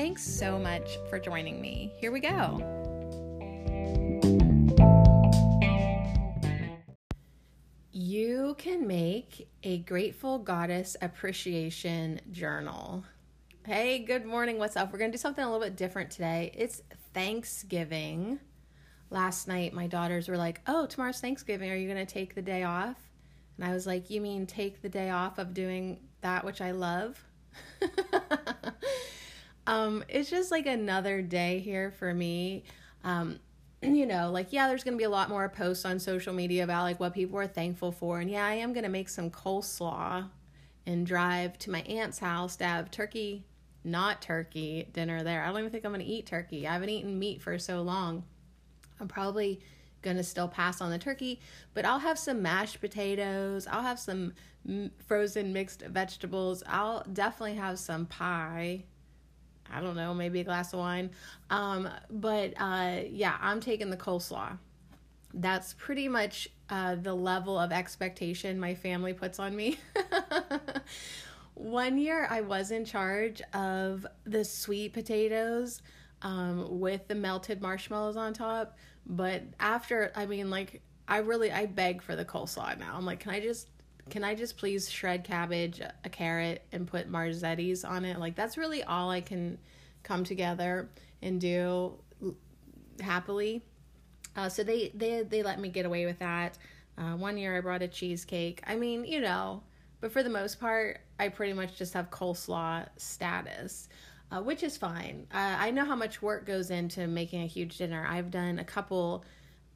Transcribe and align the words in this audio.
Thanks 0.00 0.22
so 0.22 0.58
much 0.58 0.96
for 1.10 1.18
joining 1.18 1.60
me. 1.60 1.92
Here 1.98 2.10
we 2.10 2.20
go. 2.20 2.56
You 7.92 8.54
can 8.56 8.86
make 8.86 9.50
a 9.62 9.80
grateful 9.80 10.38
goddess 10.38 10.96
appreciation 11.02 12.18
journal. 12.32 13.04
Hey, 13.66 13.98
good 13.98 14.24
morning. 14.24 14.58
What's 14.58 14.74
up? 14.74 14.90
We're 14.90 15.00
going 15.00 15.10
to 15.12 15.18
do 15.18 15.20
something 15.20 15.44
a 15.44 15.52
little 15.52 15.62
bit 15.62 15.76
different 15.76 16.10
today. 16.10 16.50
It's 16.54 16.80
Thanksgiving. 17.12 18.40
Last 19.10 19.48
night, 19.48 19.74
my 19.74 19.86
daughters 19.86 20.28
were 20.28 20.38
like, 20.38 20.62
Oh, 20.66 20.86
tomorrow's 20.86 21.20
Thanksgiving. 21.20 21.70
Are 21.70 21.76
you 21.76 21.86
going 21.86 22.06
to 22.06 22.10
take 22.10 22.34
the 22.34 22.40
day 22.40 22.62
off? 22.62 22.96
And 23.58 23.66
I 23.66 23.74
was 23.74 23.86
like, 23.86 24.08
You 24.08 24.22
mean 24.22 24.46
take 24.46 24.80
the 24.80 24.88
day 24.88 25.10
off 25.10 25.36
of 25.36 25.52
doing 25.52 26.00
that 26.22 26.42
which 26.42 26.62
I 26.62 26.70
love? 26.70 27.22
um, 29.66 30.04
it's 30.08 30.30
just 30.30 30.50
like 30.50 30.66
another 30.66 31.22
day 31.22 31.58
here 31.60 31.90
for 31.90 32.12
me. 32.12 32.64
Um, 33.04 33.38
you 33.82 34.06
know, 34.06 34.30
like, 34.30 34.52
yeah, 34.52 34.68
there's 34.68 34.84
going 34.84 34.94
to 34.94 34.98
be 34.98 35.04
a 35.04 35.10
lot 35.10 35.28
more 35.28 35.48
posts 35.48 35.84
on 35.84 35.98
social 35.98 36.34
media 36.34 36.64
about 36.64 36.82
like 36.82 37.00
what 37.00 37.14
people 37.14 37.38
are 37.38 37.46
thankful 37.46 37.92
for. 37.92 38.20
And 38.20 38.30
yeah, 38.30 38.44
I 38.44 38.54
am 38.54 38.72
going 38.72 38.84
to 38.84 38.90
make 38.90 39.08
some 39.08 39.30
coleslaw 39.30 40.28
and 40.86 41.06
drive 41.06 41.58
to 41.58 41.70
my 41.70 41.80
aunt's 41.82 42.18
house 42.18 42.56
to 42.56 42.64
have 42.64 42.90
turkey, 42.90 43.44
not 43.84 44.22
turkey 44.22 44.88
dinner 44.92 45.22
there. 45.22 45.42
I 45.42 45.48
don't 45.48 45.58
even 45.58 45.70
think 45.70 45.84
I'm 45.84 45.92
going 45.92 46.04
to 46.04 46.10
eat 46.10 46.26
turkey. 46.26 46.66
I 46.66 46.72
haven't 46.72 46.88
eaten 46.88 47.18
meat 47.18 47.42
for 47.42 47.58
so 47.58 47.82
long. 47.82 48.24
I'm 48.98 49.08
probably 49.08 49.60
going 50.02 50.16
to 50.16 50.22
still 50.22 50.48
pass 50.48 50.80
on 50.80 50.90
the 50.90 50.98
turkey, 50.98 51.40
but 51.74 51.84
I'll 51.84 51.98
have 51.98 52.18
some 52.18 52.42
mashed 52.42 52.80
potatoes. 52.80 53.66
I'll 53.66 53.82
have 53.82 53.98
some 53.98 54.32
frozen 55.06 55.52
mixed 55.52 55.82
vegetables. 55.82 56.62
I'll 56.66 57.04
definitely 57.12 57.56
have 57.56 57.78
some 57.78 58.06
pie 58.06 58.84
I 59.72 59.80
don't 59.80 59.96
know, 59.96 60.14
maybe 60.14 60.40
a 60.40 60.44
glass 60.44 60.72
of 60.72 60.80
wine. 60.80 61.10
Um, 61.50 61.88
but 62.10 62.54
uh, 62.58 63.00
yeah, 63.08 63.36
I'm 63.40 63.60
taking 63.60 63.90
the 63.90 63.96
coleslaw. 63.96 64.58
That's 65.32 65.74
pretty 65.74 66.08
much 66.08 66.48
uh, 66.68 66.96
the 66.96 67.14
level 67.14 67.58
of 67.58 67.72
expectation 67.72 68.58
my 68.58 68.74
family 68.74 69.12
puts 69.12 69.38
on 69.38 69.54
me. 69.54 69.78
One 71.54 71.98
year 71.98 72.26
I 72.30 72.40
was 72.40 72.70
in 72.70 72.84
charge 72.84 73.42
of 73.52 74.06
the 74.24 74.44
sweet 74.44 74.92
potatoes 74.92 75.82
um, 76.22 76.80
with 76.80 77.06
the 77.08 77.14
melted 77.14 77.60
marshmallows 77.60 78.16
on 78.16 78.32
top. 78.32 78.76
But 79.06 79.42
after, 79.58 80.12
I 80.14 80.26
mean, 80.26 80.50
like, 80.50 80.82
I 81.08 81.18
really, 81.18 81.50
I 81.50 81.66
beg 81.66 82.02
for 82.02 82.16
the 82.16 82.24
coleslaw 82.24 82.78
now. 82.78 82.94
I'm 82.96 83.04
like, 83.04 83.20
can 83.20 83.32
I 83.32 83.40
just 83.40 83.68
can 84.08 84.24
I 84.24 84.34
just 84.34 84.56
please 84.56 84.90
shred 84.90 85.24
cabbage, 85.24 85.80
a 85.80 86.08
carrot, 86.08 86.62
and 86.72 86.86
put 86.86 87.10
Marzetti's 87.10 87.84
on 87.84 88.04
it? 88.04 88.18
Like 88.18 88.34
that's 88.34 88.56
really 88.56 88.82
all 88.82 89.10
I 89.10 89.20
can 89.20 89.58
come 90.02 90.24
together 90.24 90.88
and 91.22 91.40
do 91.40 91.94
happily. 93.00 93.62
Uh, 94.36 94.48
so 94.48 94.62
they 94.62 94.90
they 94.94 95.22
they 95.22 95.42
let 95.42 95.58
me 95.58 95.68
get 95.68 95.86
away 95.86 96.06
with 96.06 96.18
that. 96.20 96.56
Uh, 96.96 97.16
one 97.16 97.36
year 97.36 97.56
I 97.56 97.60
brought 97.60 97.82
a 97.82 97.88
cheesecake. 97.88 98.62
I 98.66 98.76
mean, 98.76 99.04
you 99.04 99.20
know, 99.20 99.62
but 100.00 100.12
for 100.12 100.22
the 100.22 100.30
most 100.30 100.60
part, 100.60 101.00
I 101.18 101.28
pretty 101.28 101.52
much 101.52 101.76
just 101.76 101.94
have 101.94 102.10
coleslaw 102.10 102.86
status, 102.96 103.88
uh, 104.30 104.40
which 104.40 104.62
is 104.62 104.76
fine. 104.76 105.26
Uh, 105.32 105.56
I 105.58 105.70
know 105.70 105.84
how 105.84 105.96
much 105.96 106.22
work 106.22 106.46
goes 106.46 106.70
into 106.70 107.06
making 107.06 107.42
a 107.42 107.46
huge 107.46 107.78
dinner. 107.78 108.06
I've 108.08 108.30
done 108.30 108.58
a 108.58 108.64
couple 108.64 109.24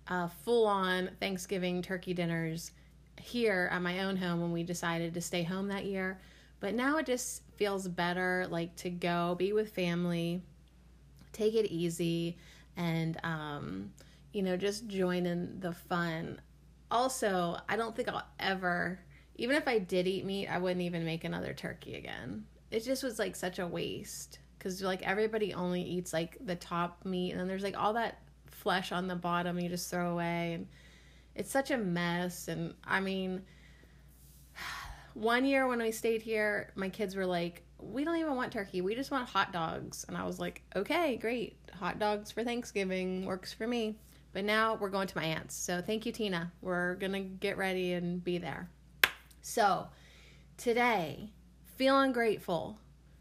uh, 0.09 0.29
full 0.29 0.67
on 0.67 1.11
Thanksgiving 1.21 1.83
turkey 1.83 2.15
dinners 2.15 2.73
here 3.21 3.69
at 3.73 3.83
my 3.83 4.01
own 4.01 4.17
home 4.17 4.41
when 4.41 4.53
we 4.53 4.63
decided 4.63 5.15
to 5.15 5.21
stay 5.21 5.43
home 5.43 5.69
that 5.69 5.85
year. 5.85 6.21
But 6.61 6.75
now 6.75 6.99
it 6.99 7.07
just 7.07 7.43
feels 7.57 7.87
better 7.89 8.47
like 8.51 8.75
to 8.77 8.91
go 8.91 9.35
be 9.35 9.53
with 9.53 9.75
family, 9.75 10.43
take 11.33 11.55
it 11.55 11.71
easy, 11.71 12.39
and 12.77 13.19
um, 13.23 13.93
you 14.33 14.43
know, 14.43 14.57
just 14.57 14.87
join 14.89 15.27
in 15.27 15.61
the 15.61 15.73
fun. 15.73 16.41
Also, 16.91 17.59
I 17.69 17.77
don't 17.77 17.95
think 17.95 18.09
I'll 18.09 18.27
ever, 18.39 19.01
even 19.37 19.57
if 19.57 19.67
I 19.69 19.79
did 19.79 20.07
eat 20.07 20.25
meat, 20.25 20.49
I 20.49 20.59
wouldn't 20.59 20.83
even 20.83 21.05
make 21.05 21.25
another 21.25 21.53
turkey 21.53 21.97
again. 21.97 22.45
It 22.71 22.81
just 22.81 23.03
was 23.03 23.19
like 23.19 23.37
such 23.37 23.59
a 23.59 23.67
waste 23.67 24.39
because 24.59 24.83
like 24.83 25.03
everybody 25.03 25.55
only 25.55 25.83
eats 25.83 26.13
like 26.13 26.39
the 26.45 26.57
top 26.57 27.05
meat, 27.05 27.33
and 27.33 27.41
then 27.41 27.49
there's 27.49 27.63
like 27.63 27.77
all 27.77 27.95
that 27.95 28.19
flesh 28.47 28.93
on 28.93 29.07
the 29.07 29.17
bottom 29.17 29.59
you 29.61 29.69
just 29.69 29.91
throw 29.91 30.11
away 30.13 30.55
and 30.55 30.67
it's 31.35 31.51
such 31.51 31.71
a 31.71 31.77
mess. 31.77 32.49
And 32.49 32.75
I 32.85 33.01
mean, 33.01 33.43
one 35.15 35.45
year 35.45 35.67
when 35.67 35.81
we 35.81 35.93
stayed 35.93 36.23
here, 36.23 36.71
my 36.75 36.89
kids 36.89 37.17
were 37.17 37.27
like, 37.27 37.63
we 37.79 38.05
don't 38.05 38.17
even 38.17 38.37
want 38.37 38.53
turkey. 38.53 38.81
We 38.81 38.95
just 38.95 39.11
want 39.11 39.29
hot 39.29 39.53
dogs. 39.53 40.05
And 40.09 40.17
I 40.17 40.25
was 40.25 40.39
like, 40.39 40.63
okay, 40.75 41.17
great. 41.17 41.59
Hot 41.75 41.99
dogs 41.99 42.31
for 42.31 42.45
Thanksgiving 42.45 43.27
works 43.27 43.53
for 43.53 43.67
me. 43.67 43.97
But 44.33 44.45
now 44.45 44.75
we're 44.75 44.91
going 44.91 45.07
to 45.07 45.17
my 45.17 45.25
aunt's. 45.25 45.55
So 45.55 45.81
thank 45.81 46.07
you, 46.07 46.13
Tina. 46.13 46.53
We're 46.61 46.95
going 46.97 47.13
to 47.13 47.21
get 47.21 47.57
ready 47.57 47.93
and 47.93 48.23
be 48.23 48.39
there. 48.39 48.69
So 49.43 49.87
today, 50.57 51.31
feeling 51.77 52.13
grateful, 52.13 52.79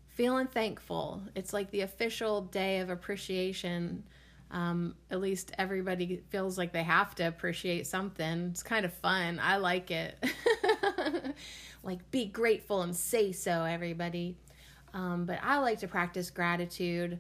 feeling 0.07 0.47
thankful. 0.47 1.22
It's 1.35 1.53
like 1.53 1.69
the 1.69 1.81
official 1.81 2.41
day 2.41 2.80
of 2.80 2.90
appreciation 2.90 4.03
um, 4.53 4.94
at 5.09 5.19
least 5.19 5.52
everybody 5.58 6.22
feels 6.30 6.59
like 6.59 6.72
they 6.72 6.84
have 6.84 7.16
to 7.16 7.28
appreciate 7.28 7.88
something. 7.88 8.50
It's 8.52 8.62
kind 8.62 8.86
of 8.86 8.94
fun. 8.94 9.40
I 9.41 9.58
like 9.58 9.90
it. 9.90 10.24
like, 11.84 12.09
be 12.12 12.25
grateful 12.25 12.84
and 12.84 12.96
say 12.96 13.31
so, 13.31 13.63
everybody. 13.63 14.38
Um, 14.94 15.25
but 15.25 15.40
I 15.42 15.58
like 15.58 15.80
to 15.80 15.88
practice 15.88 16.30
gratitude 16.30 17.18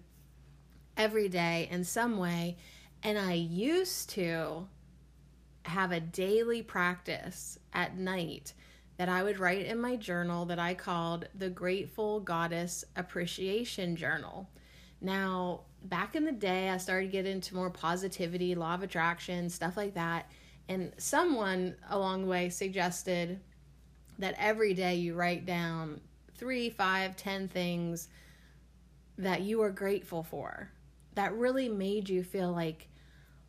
every 0.95 1.27
day 1.27 1.67
in 1.71 1.83
some 1.83 2.17
way. 2.17 2.57
And 3.01 3.17
I 3.17 3.33
used 3.33 4.11
to 4.11 4.67
have 5.65 5.91
a 5.91 5.99
daily 5.99 6.61
practice 6.61 7.57
at 7.73 7.97
night 7.97 8.53
that 8.97 9.09
I 9.09 9.23
would 9.23 9.39
write 9.39 9.65
in 9.65 9.81
my 9.81 9.95
journal 9.95 10.45
that 10.45 10.59
I 10.59 10.75
called 10.75 11.27
the 11.33 11.49
Grateful 11.49 12.19
Goddess 12.19 12.85
Appreciation 12.95 13.95
Journal. 13.95 14.47
Now, 15.01 15.61
back 15.83 16.15
in 16.15 16.25
the 16.25 16.31
day, 16.31 16.69
I 16.69 16.77
started 16.77 17.11
getting 17.11 17.33
into 17.33 17.55
more 17.55 17.69
positivity, 17.69 18.55
law 18.55 18.73
of 18.73 18.83
attraction, 18.83 19.49
stuff 19.49 19.77
like 19.77 19.93
that. 19.95 20.29
And 20.69 20.93
someone 20.97 21.75
along 21.89 22.23
the 22.23 22.27
way 22.27 22.49
suggested 22.49 23.39
that 24.19 24.35
every 24.37 24.73
day 24.73 24.95
you 24.95 25.13
write 25.13 25.45
down 25.45 25.99
three, 26.35 26.69
five, 26.69 27.15
ten 27.15 27.47
things 27.47 28.07
that 29.17 29.41
you 29.41 29.61
are 29.61 29.71
grateful 29.71 30.23
for 30.23 30.71
that 31.15 31.33
really 31.35 31.69
made 31.69 32.09
you 32.09 32.23
feel 32.23 32.51
like, 32.51 32.87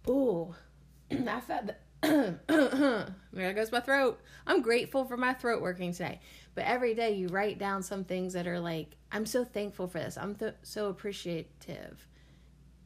oh, 0.07 0.55
I 1.11 1.41
felt 1.41 1.71
there 2.03 3.55
goes 3.55 3.73
my 3.73 3.81
throat. 3.81 4.21
I'm 4.47 4.61
grateful 4.61 5.05
for 5.05 5.17
my 5.17 5.33
throat 5.33 5.63
working 5.63 5.93
today. 5.93 6.21
But 6.55 6.65
every 6.65 6.95
day 6.95 7.15
you 7.15 7.29
write 7.29 7.59
down 7.59 7.83
some 7.83 8.05
things 8.05 8.35
that 8.35 8.47
are 8.47 8.61
like, 8.61 8.97
I'm 9.11 9.25
so 9.25 9.45
thankful 9.45 9.89
for 9.89 9.99
this. 9.99 10.19
I'm 10.19 10.35
th- 10.35 10.55
so 10.63 10.89
appreciative. 10.89 12.07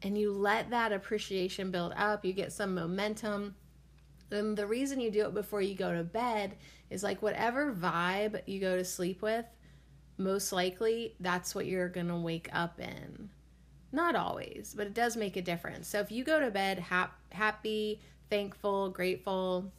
And 0.02 0.16
you 0.16 0.32
let 0.32 0.70
that 0.70 0.92
appreciation 0.92 1.70
build 1.70 1.92
up, 1.96 2.24
you 2.24 2.32
get 2.32 2.52
some 2.52 2.74
momentum. 2.74 3.54
And 4.30 4.56
the 4.56 4.66
reason 4.66 5.00
you 5.00 5.10
do 5.10 5.26
it 5.26 5.34
before 5.34 5.62
you 5.62 5.74
go 5.74 5.94
to 5.94 6.04
bed 6.04 6.56
is 6.90 7.02
like 7.02 7.22
whatever 7.22 7.72
vibe 7.72 8.42
you 8.46 8.60
go 8.60 8.76
to 8.76 8.84
sleep 8.84 9.22
with, 9.22 9.46
most 10.16 10.52
likely 10.52 11.14
that's 11.20 11.54
what 11.54 11.66
you're 11.66 11.88
going 11.88 12.08
to 12.08 12.16
wake 12.16 12.48
up 12.52 12.78
in. 12.80 13.30
Not 13.90 14.16
always, 14.16 14.74
but 14.76 14.86
it 14.86 14.94
does 14.94 15.16
make 15.16 15.36
a 15.36 15.42
difference. 15.42 15.88
So 15.88 16.00
if 16.00 16.12
you 16.12 16.22
go 16.22 16.38
to 16.38 16.50
bed 16.50 16.78
hap- 16.78 17.18
happy, 17.32 18.00
thankful, 18.28 18.90
grateful, 18.90 19.72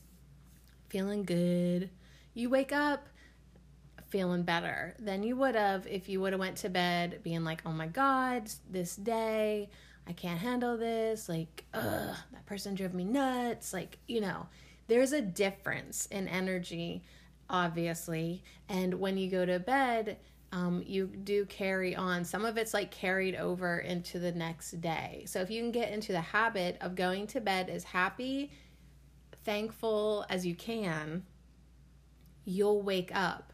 feeling 0.90 1.24
good, 1.24 1.90
you 2.34 2.50
wake 2.50 2.72
up 2.74 3.08
feeling 4.10 4.42
better 4.42 4.96
than 5.00 5.22
you 5.22 5.36
would 5.36 5.54
have 5.56 5.86
if 5.86 6.10
you 6.10 6.20
would 6.20 6.34
have 6.34 6.40
went 6.40 6.58
to 6.58 6.70
bed 6.70 7.20
being 7.24 7.44
like, 7.44 7.62
"Oh 7.66 7.72
my 7.72 7.88
god, 7.88 8.50
this 8.70 8.96
day, 8.96 9.70
I 10.10 10.14
can't 10.14 10.40
handle 10.40 10.78
this." 10.78 11.30
Like, 11.30 11.66
ugh, 11.74 12.16
that 12.34 12.46
person 12.46 12.76
drove 12.76 12.94
me 12.94 13.06
nuts. 13.06 13.72
Like, 13.72 14.00
you 14.08 14.20
know, 14.20 14.48
there's 14.88 15.14
a 15.14 15.22
difference 15.22 16.08
in 16.08 16.28
energy 16.28 17.04
obviously. 17.50 18.44
And 18.68 18.96
when 18.96 19.18
you 19.18 19.30
go 19.30 19.46
to 19.46 19.60
bed, 19.60 20.18
um, 20.52 20.84
you 20.86 21.08
do 21.08 21.46
carry 21.46 21.96
on. 21.96 22.26
Some 22.26 22.46
of 22.46 22.58
it's 22.58 22.74
like 22.74 22.92
carried 22.92 23.36
over 23.36 23.80
into 23.80 24.20
the 24.20 24.32
next 24.32 24.82
day. 24.82 25.24
So 25.28 25.42
if 25.42 25.50
you 25.50 25.62
can 25.62 25.72
get 25.72 25.92
into 25.92 26.12
the 26.12 26.22
habit 26.22 26.78
of 26.82 26.96
going 26.96 27.28
to 27.28 27.42
bed 27.42 27.70
as 27.70 27.84
happy, 27.84 28.52
thankful 29.44 30.26
as 30.30 30.46
you 30.46 30.56
can, 30.56 31.24
you'll 32.46 32.82
wake 32.82 33.12
up 33.14 33.54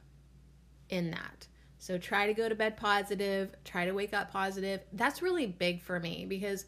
in 0.89 1.11
that. 1.11 1.47
So 1.85 1.99
try 1.99 2.25
to 2.25 2.33
go 2.33 2.49
to 2.49 2.55
bed 2.55 2.77
positive, 2.77 3.55
try 3.63 3.85
to 3.85 3.91
wake 3.91 4.11
up 4.11 4.31
positive. 4.31 4.81
That's 4.91 5.21
really 5.21 5.45
big 5.45 5.83
for 5.83 5.99
me 5.99 6.25
because 6.27 6.65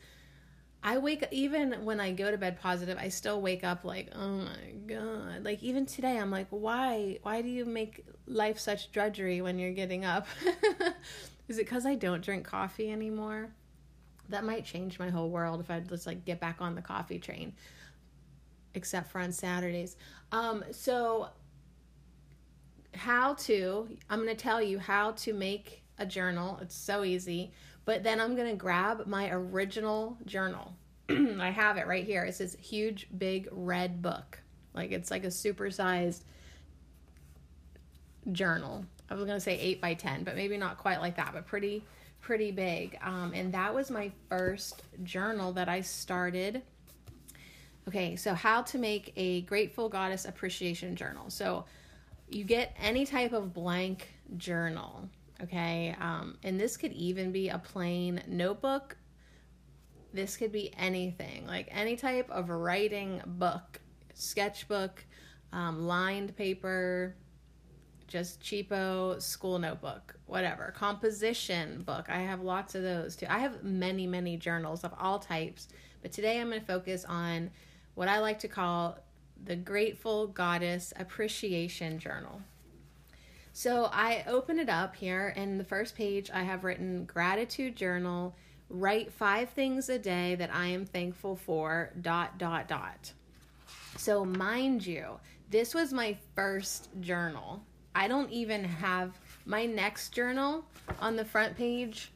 I 0.84 1.00
wake 1.00 1.25
even 1.31 1.86
when 1.86 2.00
I 2.00 2.12
go 2.12 2.30
to 2.30 2.38
bed 2.38 2.62
positive, 2.62 3.00
I 3.00 3.10
still 3.10 3.42
wake 3.42 3.64
up 3.64 3.84
like, 3.84 4.12
oh 4.16 4.28
my 4.28 4.74
god. 4.86 5.44
Like 5.44 5.64
even 5.64 5.88
today 5.88 6.19
I'm 6.19 6.30
like, 6.30 6.46
why 6.52 7.18
why 7.24 7.42
do 7.42 7.50
you 7.50 7.66
make 7.66 8.06
life 8.28 8.60
such 8.60 8.92
drudgery 8.92 9.42
when 9.42 9.58
you're 9.58 9.72
getting 9.72 10.06
up? 10.06 10.28
Is 11.48 11.58
it 11.58 11.66
cuz 11.66 11.84
I 11.84 11.96
don't 11.96 12.24
drink 12.24 12.46
coffee 12.46 12.92
anymore? 12.92 13.50
That 14.30 14.44
might 14.44 14.66
change 14.66 15.00
my 15.00 15.10
whole 15.10 15.31
world 15.31 15.62
if 15.62 15.72
I 15.72 15.80
just 15.80 16.06
like 16.06 16.25
get 16.25 16.40
back 16.40 16.62
on 16.62 16.75
the 16.75 16.84
coffee 16.84 17.18
train. 17.18 17.54
Except 18.75 19.10
for 19.10 19.19
on 19.19 19.31
Saturdays. 19.31 19.96
Um 20.31 20.64
so 20.69 21.30
how 22.97 23.35
to 23.35 23.88
I'm 24.09 24.23
going 24.23 24.35
to 24.35 24.41
tell 24.41 24.61
you 24.61 24.79
how 24.79 25.11
to 25.11 25.33
make 25.33 25.83
a 25.97 26.05
journal. 26.05 26.59
It's 26.61 26.75
so 26.75 27.03
easy. 27.03 27.51
But 27.85 28.03
then 28.03 28.19
I'm 28.19 28.35
going 28.35 28.49
to 28.49 28.55
grab 28.55 29.07
my 29.07 29.29
original 29.31 30.17
journal. 30.25 30.75
I 31.09 31.49
have 31.49 31.77
it 31.77 31.88
right 31.88 32.03
here. 32.03 32.25
It's 32.25 32.39
this 32.39 32.55
huge, 32.59 33.07
big 33.17 33.47
red 33.51 34.01
book. 34.01 34.39
Like 34.73 34.91
it's 34.91 35.09
like 35.09 35.23
a 35.23 35.27
supersized 35.27 36.21
journal. 38.31 38.85
I 39.09 39.15
was 39.15 39.23
going 39.23 39.38
to 39.38 39.41
say 39.41 39.57
8 39.57 39.81
by 39.81 39.94
10, 39.94 40.23
but 40.25 40.35
maybe 40.35 40.57
not 40.57 40.77
quite 40.77 40.99
like 40.99 41.15
that, 41.15 41.31
but 41.33 41.47
pretty, 41.47 41.83
pretty 42.19 42.51
big. 42.51 42.97
Um, 43.01 43.31
and 43.33 43.53
that 43.53 43.73
was 43.73 43.89
my 43.89 44.11
first 44.27 44.83
journal 45.03 45.53
that 45.53 45.69
I 45.69 45.79
started. 45.81 46.61
Okay, 47.88 48.17
so 48.17 48.33
how 48.33 48.63
to 48.63 48.77
make 48.77 49.13
a 49.15 49.41
Grateful 49.44 49.88
Goddess 49.88 50.25
Appreciation 50.25 50.97
Journal. 50.97 51.29
So 51.29 51.63
you 52.29 52.44
get 52.44 52.75
any 52.81 53.06
type 53.06 53.33
of 53.33 53.53
blank 53.53 54.13
journal 54.35 55.09
okay? 55.44 55.95
Um, 56.00 56.38
and 56.44 56.59
this 56.59 56.77
could 56.77 56.94
even 56.94 57.31
be 57.31 57.50
a 57.50 57.57
plain 57.57 58.21
notebook. 58.27 58.97
This 60.13 60.38
could 60.38 60.51
be 60.51 60.74
anything 60.77 61.45
like 61.45 61.68
any 61.71 61.95
type 61.95 62.29
of 62.29 62.50
writing 62.50 63.21
book 63.25 63.79
sketchbook 64.13 65.06
um, 65.53 65.85
lined 65.85 66.35
paper 66.35 67.15
just 68.07 68.41
cheapo 68.41 69.21
school 69.21 69.59
notebook 69.59 70.15
whatever. 70.25 70.73
Composition 70.75 71.83
book. 71.83 72.06
I 72.09 72.19
have 72.19 72.41
lots 72.41 72.73
of 72.73 72.81
those 72.81 73.15
too. 73.15 73.27
I 73.30 73.39
have 73.39 73.63
many 73.63 74.07
many 74.07 74.38
journals 74.38 74.83
of 74.83 74.94
all 75.00 75.19
types 75.19 75.68
but 76.01 76.12
today 76.12 76.39
i'm 76.39 76.47
going 76.50 76.59
to 76.59 76.65
focus 76.65 77.06
on 77.06 77.50
what 77.95 78.07
i 78.07 78.19
like 78.19 78.39
to 78.39 78.47
call 78.47 78.97
the 79.44 79.56
grateful 79.56 80.28
goddess 80.28 80.94
appreciation 80.98 82.00
journal 82.00 82.42
so 83.57 83.89
I 83.92 84.24
open 84.28 84.60
it 84.60 84.69
up 84.69 84.95
here, 84.95 85.34
and 85.36 85.60
the 85.60 85.63
first 85.63 85.95
page 85.95 86.30
I 86.31 86.44
have 86.44 86.63
written 86.63 87.06
gratitude 87.06 87.75
journal. 87.75 88.36
Write 88.69 89.12
five 89.12 89.50
things 89.50 89.89
a 89.89 89.98
day 89.98 90.36
that 90.36 90.54
I 90.54 90.68
am 90.68 90.86
thankful 90.86 91.36
for. 91.36 91.92
Dot 92.00 92.38
dot 92.38 92.68
dot. 92.68 93.13
So 93.95 94.24
mind 94.24 94.86
you, 94.86 95.19
this 95.50 95.74
was 95.74 95.92
my 95.92 96.16
first 96.36 96.90
journal. 97.00 97.63
I 97.95 98.07
don't 98.07 98.30
even 98.30 98.63
have 98.63 99.18
my 99.48 99.66
next 99.66 100.10
journal 100.10 100.63
on 101.00 101.16
the 101.16 101.25
front 101.25 101.57
page. 101.57 102.12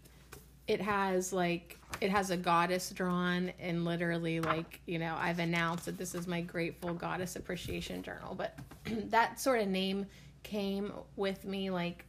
It 0.67 0.79
has 0.79 1.33
like 1.33 1.79
it 1.99 2.09
has 2.09 2.31
a 2.31 2.37
goddess 2.37 2.89
drawn 2.91 3.51
and 3.59 3.85
literally 3.85 4.39
like 4.39 4.79
you 4.85 4.97
know 4.97 5.15
I've 5.19 5.39
announced 5.39 5.85
that 5.85 5.97
this 5.97 6.15
is 6.15 6.27
my 6.27 6.41
grateful 6.41 6.93
goddess 6.93 7.35
appreciation 7.35 8.01
journal. 8.03 8.35
But 8.35 8.57
that 9.09 9.39
sort 9.39 9.61
of 9.61 9.67
name 9.67 10.05
came 10.43 10.93
with 11.15 11.45
me 11.45 11.69
like 11.69 12.05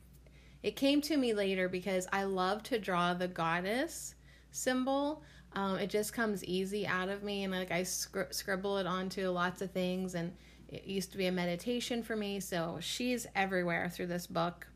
it 0.63 0.77
came 0.77 1.01
to 1.03 1.17
me 1.17 1.35
later 1.35 1.69
because 1.69 2.07
I 2.13 2.25
love 2.25 2.63
to 2.65 2.79
draw 2.79 3.15
the 3.15 3.29
goddess 3.29 4.15
symbol. 4.53 5.23
Um, 5.55 5.79
it 5.79 5.91
just 5.91 6.13
comes 6.13 6.45
easy 6.45 6.87
out 6.87 7.09
of 7.09 7.23
me, 7.23 7.45
and 7.45 7.53
like 7.53 7.73
I 7.73 7.83
scri- 7.83 8.33
scribble 8.33 8.79
it 8.79 8.87
onto 8.87 9.29
lots 9.29 9.61
of 9.61 9.71
things. 9.73 10.15
And 10.15 10.33
it 10.69 10.85
used 10.85 11.13
to 11.13 11.19
be 11.19 11.27
a 11.27 11.33
meditation 11.33 12.03
for 12.03 12.17
me, 12.17 12.41
so 12.41 12.79
she's 12.81 13.27
everywhere 13.35 13.89
through 13.89 14.07
this 14.07 14.27
book. 14.27 14.67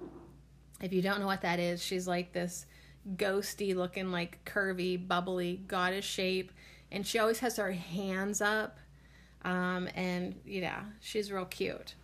If 0.82 0.93
you 0.93 1.00
don't 1.00 1.20
know 1.20 1.26
what 1.26 1.43
that 1.43 1.58
is, 1.58 1.82
she's 1.82 2.06
like 2.06 2.32
this 2.32 2.67
ghosty 3.14 3.75
looking, 3.75 4.11
like 4.11 4.44
curvy, 4.44 4.97
bubbly 4.97 5.62
goddess 5.69 6.05
shape, 6.05 6.53
and 6.91 7.06
she 7.06 7.19
always 7.19 7.38
has 7.41 7.56
her 7.56 7.73
hands 7.73 8.41
up. 8.41 8.79
Um, 9.43 9.88
and 9.94 10.35
yeah, 10.44 10.82
she's 11.00 11.31
real 11.31 11.44
cute. 11.44 11.94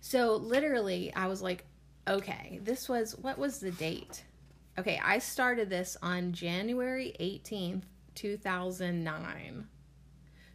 So 0.00 0.36
literally, 0.36 1.12
I 1.14 1.26
was 1.26 1.42
like, 1.42 1.64
okay, 2.06 2.60
this 2.62 2.88
was 2.88 3.16
what 3.16 3.38
was 3.38 3.60
the 3.60 3.70
date? 3.70 4.24
Okay, 4.78 5.00
I 5.02 5.18
started 5.18 5.70
this 5.70 5.96
on 6.02 6.32
January 6.32 7.14
18th, 7.20 7.82
2009. 8.14 9.66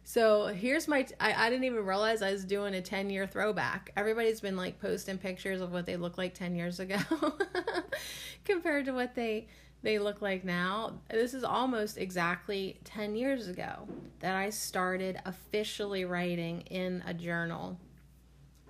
So 0.04 0.48
here's 0.48 0.86
my, 0.86 1.02
t- 1.02 1.14
I, 1.18 1.46
I 1.46 1.50
didn't 1.50 1.64
even 1.64 1.84
realize 1.84 2.20
I 2.20 2.30
was 2.30 2.44
doing 2.44 2.74
a 2.74 2.82
10 2.82 3.08
year 3.08 3.26
throwback. 3.26 3.90
Everybody's 3.96 4.40
been 4.40 4.56
like 4.56 4.78
posting 4.78 5.16
pictures 5.16 5.60
of 5.62 5.72
what 5.72 5.86
they 5.86 5.96
look 5.96 6.18
like 6.18 6.34
10 6.34 6.54
years 6.54 6.78
ago 6.78 6.98
compared 8.44 8.84
to 8.84 8.92
what 8.92 9.14
they, 9.14 9.48
they 9.82 9.98
look 9.98 10.20
like 10.20 10.44
now. 10.44 11.00
This 11.08 11.32
is 11.32 11.42
almost 11.42 11.96
exactly 11.96 12.78
10 12.84 13.16
years 13.16 13.48
ago 13.48 13.88
that 14.20 14.36
I 14.36 14.50
started 14.50 15.20
officially 15.24 16.04
writing 16.04 16.60
in 16.62 17.02
a 17.06 17.14
journal 17.14 17.78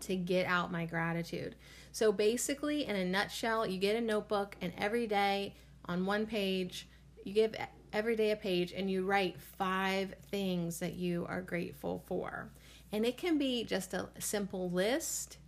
to 0.00 0.16
get 0.16 0.46
out 0.46 0.70
my 0.70 0.86
gratitude. 0.86 1.56
So 1.90 2.12
basically, 2.12 2.86
in 2.86 2.96
a 2.96 3.04
nutshell, 3.04 3.66
you 3.66 3.78
get 3.78 3.96
a 3.96 4.00
notebook, 4.00 4.56
and 4.60 4.72
every 4.76 5.06
day 5.06 5.54
on 5.86 6.06
one 6.06 6.26
page, 6.26 6.88
you 7.24 7.32
give 7.32 7.54
every 7.94 8.16
day 8.16 8.32
a 8.32 8.36
page 8.36 8.72
and 8.72 8.90
you 8.90 9.06
write 9.06 9.40
five 9.40 10.14
things 10.30 10.80
that 10.80 10.94
you 10.94 11.24
are 11.28 11.40
grateful 11.40 12.02
for. 12.06 12.50
And 12.92 13.06
it 13.06 13.16
can 13.16 13.38
be 13.38 13.64
just 13.64 13.94
a 13.94 14.08
simple 14.18 14.68
list. 14.70 15.38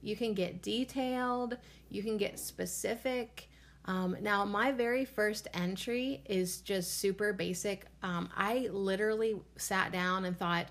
You 0.00 0.16
can 0.16 0.32
get 0.32 0.62
detailed, 0.62 1.58
you 1.90 2.02
can 2.02 2.16
get 2.16 2.38
specific. 2.38 3.48
Um, 3.84 4.16
now, 4.20 4.44
my 4.44 4.72
very 4.72 5.04
first 5.04 5.48
entry 5.54 6.22
is 6.24 6.60
just 6.60 6.98
super 6.98 7.32
basic. 7.32 7.86
Um, 8.02 8.28
I 8.34 8.68
literally 8.72 9.40
sat 9.56 9.92
down 9.92 10.24
and 10.24 10.38
thought, 10.38 10.68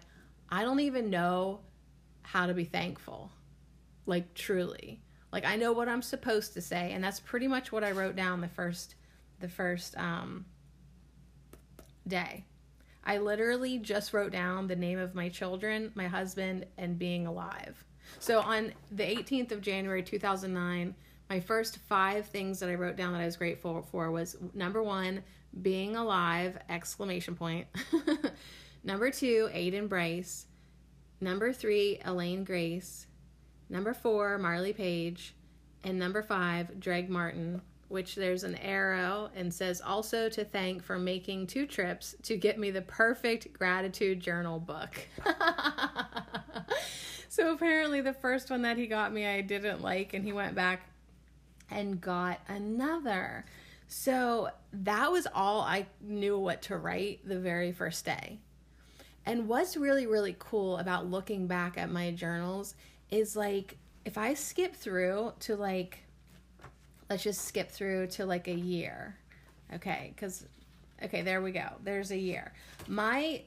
I 0.49 0.63
don't 0.63 0.79
even 0.79 1.09
know 1.09 1.59
how 2.23 2.47
to 2.47 2.53
be 2.53 2.65
thankful. 2.65 3.31
Like 4.05 4.33
truly. 4.33 5.01
Like 5.31 5.45
I 5.45 5.55
know 5.55 5.71
what 5.71 5.87
I'm 5.87 6.01
supposed 6.01 6.53
to 6.53 6.61
say 6.61 6.91
and 6.93 7.03
that's 7.03 7.19
pretty 7.19 7.47
much 7.47 7.71
what 7.71 7.83
I 7.83 7.91
wrote 7.91 8.15
down 8.15 8.41
the 8.41 8.47
first 8.49 8.95
the 9.39 9.47
first 9.47 9.97
um 9.97 10.45
day. 12.07 12.45
I 13.03 13.17
literally 13.17 13.79
just 13.79 14.13
wrote 14.13 14.31
down 14.31 14.67
the 14.67 14.75
name 14.75 14.99
of 14.99 15.15
my 15.15 15.29
children, 15.29 15.91
my 15.95 16.07
husband, 16.07 16.65
and 16.77 16.99
being 16.99 17.25
alive. 17.25 17.83
So 18.19 18.39
on 18.39 18.73
the 18.91 19.03
18th 19.03 19.51
of 19.51 19.61
January 19.61 20.03
2009, 20.03 20.95
my 21.29 21.39
first 21.39 21.77
five 21.77 22.25
things 22.25 22.59
that 22.59 22.69
I 22.69 22.75
wrote 22.75 22.97
down 22.97 23.13
that 23.13 23.21
I 23.21 23.25
was 23.25 23.37
grateful 23.37 23.87
for 23.91 24.11
was 24.11 24.35
number 24.53 24.83
one, 24.83 25.23
being 25.61 25.95
alive! 25.95 26.57
Exclamation 26.69 27.35
point. 27.35 27.67
number 28.83 29.11
two, 29.11 29.49
Aiden 29.53 29.89
Bryce. 29.89 30.45
Number 31.19 31.53
three, 31.53 31.99
Elaine 32.05 32.43
Grace. 32.43 33.07
Number 33.69 33.93
four, 33.93 34.37
Marley 34.37 34.73
Page. 34.73 35.35
And 35.83 35.97
number 35.97 36.21
five, 36.21 36.79
Greg 36.79 37.09
Martin, 37.09 37.61
which 37.91 38.15
there's 38.15 38.43
an 38.43 38.55
arrow 38.55 39.29
and 39.35 39.53
says 39.53 39.81
also 39.81 40.29
to 40.29 40.45
thank 40.45 40.83
for 40.83 40.97
making 40.97 41.47
two 41.47 41.67
trips 41.67 42.15
to 42.23 42.37
get 42.37 42.57
me 42.57 42.71
the 42.71 42.81
perfect 42.81 43.53
gratitude 43.53 44.19
journal 44.19 44.59
book. 44.59 45.07
so 47.29 47.53
apparently, 47.53 48.01
the 48.01 48.13
first 48.13 48.49
one 48.49 48.61
that 48.61 48.77
he 48.77 48.87
got 48.87 49.13
me, 49.13 49.27
I 49.27 49.41
didn't 49.41 49.81
like, 49.81 50.13
and 50.13 50.23
he 50.23 50.33
went 50.33 50.55
back 50.55 50.81
and 51.69 51.99
got 51.99 52.39
another. 52.47 53.45
So 53.87 54.49
that 54.73 55.11
was 55.11 55.27
all 55.33 55.61
I 55.61 55.85
knew 55.99 56.39
what 56.39 56.61
to 56.63 56.77
write 56.77 57.27
the 57.27 57.39
very 57.39 57.71
first 57.71 58.05
day. 58.05 58.39
And 59.25 59.47
what's 59.47 59.77
really, 59.77 60.07
really 60.07 60.35
cool 60.39 60.77
about 60.77 61.09
looking 61.09 61.47
back 61.47 61.77
at 61.77 61.91
my 61.91 62.11
journals 62.11 62.73
is 63.09 63.35
like 63.35 63.77
if 64.05 64.17
I 64.17 64.33
skip 64.33 64.75
through 64.75 65.33
to 65.41 65.55
like, 65.55 65.99
let's 67.11 67.23
just 67.23 67.43
skip 67.43 67.69
through 67.69 68.07
to 68.07 68.25
like 68.25 68.47
a 68.47 68.53
year. 68.53 69.17
Okay, 69.75 70.13
because, 70.15 70.45
okay, 71.03 71.21
there 71.21 71.41
we 71.41 71.51
go. 71.51 71.67
There's 71.83 72.11
a 72.11 72.17
year. 72.17 72.53
My 72.87 73.41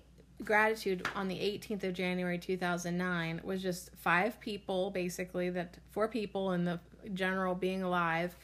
gratitude 0.45 1.09
on 1.15 1.29
the 1.29 1.37
18th 1.37 1.85
of 1.85 1.95
January 1.95 2.39
2009 2.39 3.41
was 3.43 3.63
just 3.63 3.91
five 3.97 4.39
people 4.39 4.91
basically 4.91 5.49
that 5.49 5.79
four 5.93 6.09
people 6.09 6.53
in 6.53 6.67
the 6.67 6.79
general 7.15 7.55
being 7.55 7.83
alive. 7.83 8.37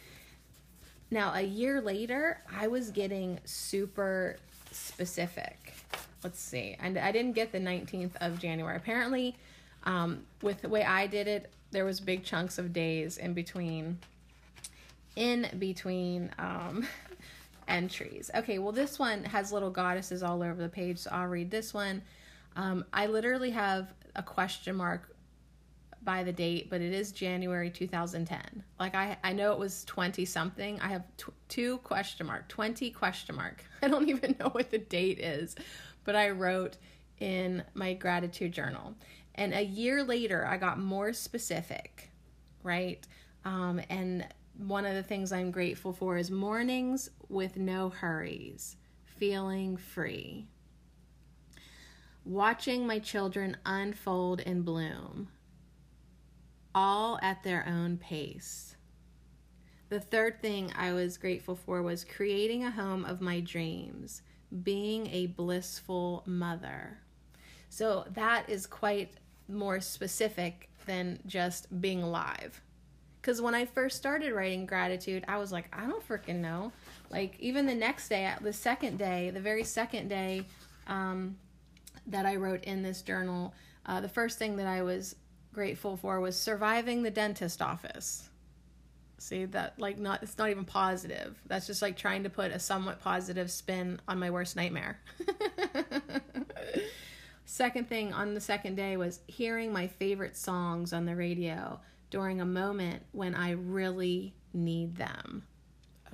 Now, 1.11 1.35
a 1.35 1.43
year 1.43 1.83
later, 1.83 2.41
I 2.59 2.69
was 2.69 2.91
getting 2.91 3.41
super 3.45 4.39
specific. 4.71 5.75
Let's 6.25 6.41
see. 6.41 6.77
And 6.81 6.97
I 6.97 7.13
didn't 7.13 7.33
get 7.33 7.53
the 7.53 7.59
19th 7.59 8.17
of 8.23 8.39
January. 8.39 8.77
Apparently, 8.77 9.37
um, 9.85 10.25
with 10.41 10.63
the 10.63 10.71
way 10.71 10.83
I 10.83 11.07
did 11.07 11.29
it, 11.29 11.53
there 11.73 11.85
was 11.85 12.01
big 12.01 12.25
chunks 12.25 12.57
of 12.57 12.73
days 12.73 13.19
in 13.19 13.35
between 13.35 13.99
in 15.17 15.49
between 15.59 16.31
um, 16.39 16.87
entries. 17.69 18.31
Okay, 18.35 18.59
well, 18.59 18.73
this 18.73 18.99
one 18.99 19.25
has 19.25 19.53
little 19.53 19.71
goddesses 19.71 20.23
all 20.23 20.43
over 20.43 20.61
the 20.61 20.69
page, 20.69 20.99
so 20.99 21.11
I'll 21.13 21.27
read 21.27 21.51
this 21.51 21.73
one. 21.75 22.03
Um, 22.57 22.85
I 22.93 23.07
literally 23.07 23.51
have 23.51 23.93
a 24.17 24.23
question 24.23 24.77
mark 24.77 25.15
by 26.03 26.23
the 26.23 26.33
date, 26.33 26.71
but 26.71 26.81
it 26.81 26.93
is 26.93 27.13
January 27.13 27.71
2010. 27.71 28.65
Like 28.79 28.95
I, 28.95 29.19
I 29.23 29.33
know 29.33 29.53
it 29.53 29.59
was 29.59 29.85
20 29.85 30.25
something. 30.25 30.81
I 30.81 30.89
have 30.89 31.05
t- 31.17 31.33
two 31.49 31.79
question 31.79 32.27
mark, 32.27 32.49
20 32.49 32.91
question 32.91 33.37
mark. 33.37 33.65
I 33.83 33.89
don't 33.89 34.09
even 34.09 34.37
know 34.41 34.49
what 34.49 34.71
the 34.71 34.79
date 34.79 35.19
is, 35.21 35.55
but 36.05 36.17
I 36.17 36.31
wrote 36.31 36.77
in 37.19 37.63
my 37.75 37.93
gratitude 37.95 38.53
journal. 38.53 38.95
And 39.35 39.55
a 39.55 39.63
year 39.63 40.03
later, 40.03 40.47
I 40.47 40.57
got 40.57 40.79
more 40.79 41.13
specific, 41.13 42.11
right? 42.63 43.07
Um, 43.45 43.81
and 43.89 44.27
one 44.57 44.85
of 44.85 44.95
the 44.95 45.03
things 45.03 45.33
I'm 45.33 45.51
grateful 45.51 45.93
for 45.93 46.17
is 46.17 46.31
mornings 46.31 47.11
with 47.29 47.57
no 47.57 47.89
hurries, 47.89 48.77
feeling 49.05 49.77
free. 49.77 50.49
Watching 52.25 52.87
my 52.87 52.99
children 52.99 53.57
unfold 53.65 54.41
and 54.41 54.65
bloom, 54.65 55.29
all 56.75 57.19
at 57.23 57.43
their 57.43 57.67
own 57.67 57.97
pace. 57.97 58.77
The 59.89 60.01
third 60.01 60.41
thing 60.41 60.73
I 60.77 60.93
was 60.93 61.19
grateful 61.19 61.57
for 61.57 61.83
was 61.83 62.05
creating 62.05 62.65
a 62.65 62.71
home 62.71 63.05
of 63.05 63.21
my 63.21 63.41
dreams, 63.41 64.23
being 64.63 65.09
a 65.09 65.27
blissful 65.27 66.23
mother. 66.27 66.99
So 67.69 68.05
that 68.13 68.49
is 68.49 68.67
quite 68.67 69.15
more 69.49 69.81
specific 69.81 70.69
than 70.87 71.21
just 71.27 71.81
being 71.81 72.03
alive. 72.03 72.61
Because 73.21 73.43
when 73.43 73.55
I 73.55 73.67
first 73.67 73.97
started 73.97 74.33
writing 74.33 74.67
gratitude, 74.67 75.25
I 75.29 75.37
was 75.37 75.53
like, 75.53 75.67
I 75.73 75.87
don't 75.87 76.07
freaking 76.07 76.37
know. 76.37 76.73
Like, 77.11 77.39
even 77.39 77.67
the 77.67 77.75
next 77.75 78.09
day, 78.09 78.33
the 78.41 78.53
second 78.53 78.99
day, 78.99 79.31
the 79.31 79.41
very 79.41 79.65
second 79.65 80.09
day 80.09 80.47
um, 80.87 81.37
that 82.07 82.25
I 82.25 82.37
wrote 82.37 82.65
in 82.65 82.83
this 82.83 83.03
journal, 83.03 83.53
uh, 83.87 84.01
the 84.01 84.09
first 84.09 84.39
thing 84.39 84.57
that 84.57 84.67
I 84.67 84.83
was 84.83 85.17
grateful 85.53 85.97
for 85.97 86.21
was 86.21 86.39
surviving 86.39 87.03
the 87.03 87.11
dentist 87.11 87.61
office. 87.61 88.29
See 89.19 89.45
that 89.47 89.79
like 89.79 89.99
not 89.99 90.23
it's 90.23 90.39
not 90.39 90.49
even 90.49 90.65
positive. 90.65 91.39
That's 91.45 91.67
just 91.67 91.83
like 91.83 91.97
trying 91.97 92.23
to 92.23 92.31
put 92.31 92.53
a 92.53 92.59
somewhat 92.59 93.01
positive 93.01 93.51
spin 93.51 94.01
on 94.09 94.19
my 94.19 94.31
worst 94.31 94.57
nightmare. 94.57 94.99
second 97.45 97.89
thing 97.89 98.15
on 98.15 98.33
the 98.33 98.41
second 98.41 98.77
day 98.77 98.97
was 98.97 99.21
hearing 99.27 99.73
my 99.73 99.89
favorite 99.89 100.37
songs 100.37 100.95
on 100.95 101.05
the 101.05 101.15
radio 101.15 101.79
during 102.11 102.41
a 102.41 102.47
moment 102.47 103.03
when 103.13 103.35
I 103.35 103.53
really 103.53 104.35
need 104.53 104.97
them. 104.97 105.45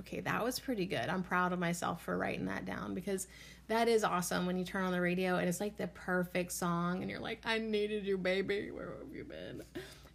Okay, 0.01 0.19
that 0.21 0.43
was 0.43 0.59
pretty 0.59 0.85
good. 0.85 1.09
I'm 1.09 1.23
proud 1.23 1.53
of 1.53 1.59
myself 1.59 2.03
for 2.03 2.17
writing 2.17 2.45
that 2.45 2.65
down 2.65 2.93
because 2.93 3.27
that 3.67 3.87
is 3.87 4.03
awesome 4.03 4.45
when 4.45 4.57
you 4.57 4.63
turn 4.63 4.85
on 4.85 4.91
the 4.91 5.01
radio 5.01 5.35
and 5.37 5.49
it's 5.49 5.59
like 5.59 5.75
the 5.75 5.87
perfect 5.87 6.51
song 6.51 7.01
and 7.01 7.11
you're 7.11 7.19
like, 7.19 7.41
I 7.45 7.57
needed 7.57 8.05
you, 8.05 8.17
baby. 8.17 8.71
Where 8.71 8.93
have 8.99 9.13
you 9.13 9.23
been? 9.23 9.63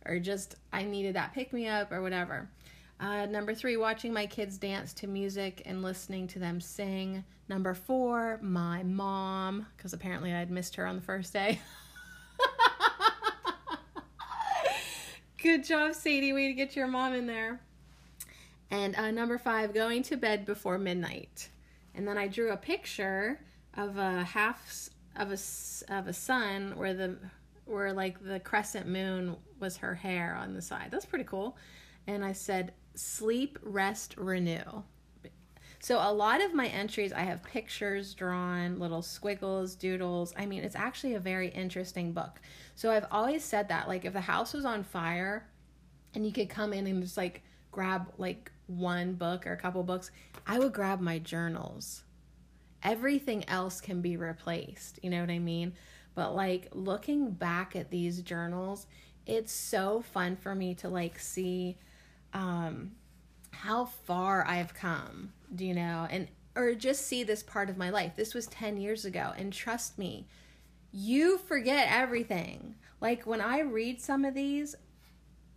Or 0.07 0.19
just, 0.19 0.57
I 0.73 0.85
needed 0.85 1.17
that 1.17 1.35
pick 1.35 1.53
me 1.53 1.69
up 1.69 1.93
or 1.93 2.01
whatever. 2.01 2.49
Uh, 3.01 3.27
number 3.27 3.55
three, 3.55 3.77
watching 3.77 4.13
my 4.13 4.27
kids 4.27 4.57
dance 4.57 4.93
to 4.95 5.09
music 5.09 5.63
and 5.67 5.83
listening 5.83 6.29
to 6.29 6.39
them 6.39 6.61
sing. 6.61 7.25
Number 7.49 7.75
four, 7.75 8.39
my 8.41 8.85
mom, 8.85 9.67
because 9.77 9.93
apparently 9.93 10.33
I'd 10.33 10.51
missed 10.51 10.77
her 10.77 10.87
on 10.87 10.97
the 10.97 11.03
first 11.03 11.33
day. 11.33 11.61
Good 15.43 15.65
job, 15.65 15.95
Sadie. 15.95 16.33
Way 16.33 16.47
to 16.47 16.53
get 16.53 16.77
your 16.77 16.87
mom 16.87 17.15
in 17.15 17.27
there. 17.27 17.59
And 18.71 18.95
uh, 18.95 19.11
number 19.11 19.39
five, 19.39 19.75
going 19.75 20.05
to 20.05 20.17
bed 20.17 20.47
before 20.47 20.79
midnight. 20.79 21.49
And 21.97 22.07
then 22.07 22.17
I 22.17 22.29
drew 22.29 22.53
a 22.53 22.57
picture 22.57 23.41
of 23.77 23.99
a 23.99 24.23
half 24.23 24.89
of 25.17 25.33
a 25.33 25.39
of 25.93 26.07
a 26.07 26.13
sun 26.13 26.77
where 26.77 26.95
the 26.95 27.17
where 27.65 27.93
like 27.93 28.25
the 28.25 28.39
crescent 28.39 28.87
moon 28.87 29.37
was 29.59 29.79
her 29.79 29.97
hair 29.97 30.37
on 30.37 30.55
the 30.55 30.63
side. 30.63 30.91
That's 30.93 31.07
pretty 31.07 31.25
cool. 31.25 31.57
And 32.07 32.25
I 32.25 32.33
said, 32.33 32.73
sleep, 32.95 33.59
rest, 33.63 34.15
renew. 34.17 34.85
So 35.83 35.99
a 35.99 36.13
lot 36.13 36.41
of 36.41 36.55
my 36.55 36.69
entries, 36.69 37.13
I 37.13 37.23
have 37.23 37.43
pictures 37.43 38.15
drawn, 38.15 38.79
little 38.79 39.03
squiggles, 39.03 39.75
doodles. 39.75 40.33
I 40.39 40.47
mean, 40.47 40.63
it's 40.63 40.77
actually 40.77 41.15
a 41.15 41.21
very 41.21 41.49
interesting 41.49 42.13
book. 42.13 42.41
So 42.77 42.93
I've 42.93 43.07
always 43.11 43.43
said 43.43 43.69
that, 43.69 43.89
like, 43.89 44.05
if 44.05 44.13
the 44.13 44.21
house 44.21 44.55
was 44.55 44.65
on 44.65 44.85
fire, 44.85 45.49
and 46.15 46.25
you 46.25 46.33
could 46.33 46.49
come 46.49 46.73
in 46.73 46.87
and 46.87 47.03
just 47.03 47.17
like 47.17 47.43
grab 47.71 48.13
like 48.19 48.53
one 48.67 49.15
book 49.15 49.47
or 49.47 49.53
a 49.53 49.57
couple 49.57 49.83
books, 49.83 50.11
I 50.47 50.59
would 50.59 50.73
grab 50.73 51.01
my 51.01 51.19
journals. 51.19 52.05
Everything 52.83 53.49
else 53.49 53.81
can 53.81 54.01
be 54.01 54.17
replaced. 54.17 54.99
You 55.03 55.11
know 55.11 55.21
what 55.21 55.31
I 55.31 55.39
mean? 55.39 55.75
But 56.15 56.35
like 56.35 56.69
looking 56.73 57.31
back 57.31 57.75
at 57.75 57.91
these 57.91 58.21
journals, 58.23 58.87
it's 59.27 59.53
so 59.53 60.03
fun 60.13 60.37
for 60.37 60.55
me 60.55 60.75
to 60.77 60.89
like 60.89 61.19
see 61.19 61.79
um 62.35 62.93
how 63.53 63.85
far 63.85 64.47
I've 64.47 64.75
come, 64.75 65.33
do 65.55 65.65
you 65.65 65.75
know? 65.75 66.07
And 66.11 66.29
or 66.55 66.75
just 66.75 67.07
see 67.07 67.23
this 67.23 67.43
part 67.43 67.71
of 67.71 67.79
my 67.79 67.91
life. 67.91 68.13
This 68.17 68.35
was 68.35 68.47
10 68.49 68.77
years 68.77 69.05
ago 69.05 69.33
and 69.37 69.53
trust 69.53 69.99
me, 69.99 70.27
you 70.91 71.39
forget 71.39 71.89
everything. 71.91 72.75
Like 73.01 73.27
when 73.27 73.41
I 73.41 73.61
read 73.61 74.01
some 74.01 74.25
of 74.25 74.35
these, 74.35 74.75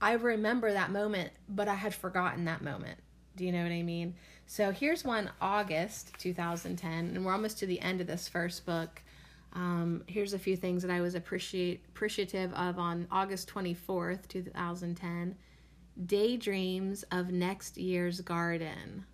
I 0.02 0.14
remember 0.14 0.72
that 0.72 0.92
moment, 0.92 1.32
but 1.50 1.68
I 1.68 1.74
had 1.74 1.94
forgotten 1.94 2.46
that 2.46 2.62
moment. 2.62 3.00
Do 3.36 3.46
you 3.46 3.52
know 3.52 3.64
what 3.64 3.72
I 3.72 3.82
mean? 3.82 4.16
So 4.46 4.72
here's 4.72 5.04
one 5.04 5.30
August 5.42 6.14
2010, 6.20 6.94
and 6.94 7.26
we're 7.26 7.34
almost 7.34 7.60
to 7.60 7.66
the 7.66 7.82
end 7.82 8.00
of 8.00 8.08
this 8.08 8.30
first 8.30 8.66
book. 8.66 9.02
Um, 9.54 10.04
here's 10.08 10.34
a 10.34 10.40
few 10.40 10.56
things 10.56 10.82
that 10.84 10.92
I 10.92 11.02
was 11.02 11.16
appreciate 11.16 11.84
appreciative 11.90 12.54
of 12.54 12.78
on 12.78 13.08
August 13.12 13.50
24th, 13.54 14.28
2010 14.28 15.36
daydreams 16.04 17.04
of 17.12 17.32
next 17.32 17.78
year's 17.78 18.22
garden, 18.22 19.06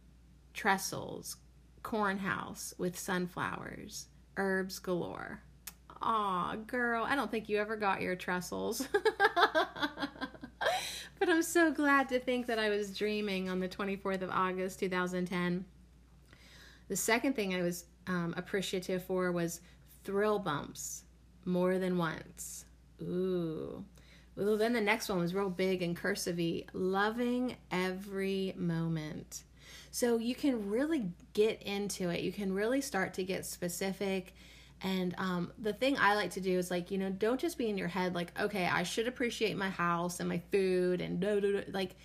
trestles, 0.54 1.38
corn 1.84 2.18
house 2.18 2.74
with 2.78 2.98
sunflowers, 2.98 4.08
herbs 4.38 4.80
galore. 4.80 5.42
Aw, 6.02 6.56
girl, 6.68 7.06
I 7.08 7.16
don't 7.16 7.30
think 7.30 7.48
you 7.48 7.58
ever 7.58 7.76
got 7.76 8.02
your 8.02 8.16
trestles. 8.16 8.88
but 11.20 11.30
I'm 11.30 11.44
so 11.44 11.72
glad 11.72 12.10
to 12.10 12.20
think 12.20 12.48
that 12.48 12.58
I 12.58 12.70
was 12.70 12.98
dreaming 12.98 13.50
on 13.50 13.60
the 13.60 13.70
24th 13.70 14.24
of 14.24 14.32
August, 14.32 14.80
2010. 14.80 15.66
The 16.88 16.96
second 16.96 17.36
thing 17.36 17.54
I 17.54 17.62
was 17.62 17.86
um, 18.08 18.34
appreciative 18.36 19.04
for 19.04 19.32
was 19.32 19.62
thrill 20.04 20.40
bumps 20.40 21.04
more 21.46 21.78
than 21.78 21.98
once. 21.98 22.66
Ooh. 23.02 23.86
Well, 24.36 24.58
then 24.58 24.74
the 24.74 24.82
next 24.82 25.10
one 25.10 25.20
was 25.20 25.34
real 25.34 25.50
big 25.50 25.82
and 25.82 25.96
cursive 25.96 26.40
loving 26.74 27.56
every 27.72 28.54
moment. 28.58 29.44
So 29.92 30.18
you 30.18 30.36
can 30.36 30.70
really 30.70 31.12
get 31.34 31.62
into 31.64 32.10
it. 32.10 32.22
You 32.22 32.32
can 32.32 32.54
really 32.54 32.82
start 32.82 33.14
to 33.16 33.24
get 33.24 33.46
specific. 33.46 34.34
And 34.84 35.14
um, 35.18 35.52
the 35.60 35.74
thing 35.74 35.98
I 36.00 36.16
like 36.16 36.32
to 36.32 36.42
do 36.42 36.58
is 36.58 36.72
like, 36.72 36.92
you 36.92 36.98
know, 36.98 37.10
don't 37.10 37.40
just 37.40 37.58
be 37.58 37.70
in 37.70 37.78
your 37.78 37.90
head 37.90 38.16
like, 38.16 38.32
okay, 38.40 38.66
I 38.66 38.84
should 38.84 39.08
appreciate 39.08 39.58
my 39.58 39.70
house 39.70 40.20
and 40.20 40.30
my 40.30 40.42
food 40.52 41.02
and 41.02 41.20
do, 41.20 41.42
do, 41.42 41.62
do. 41.62 41.72
like, 41.72 41.96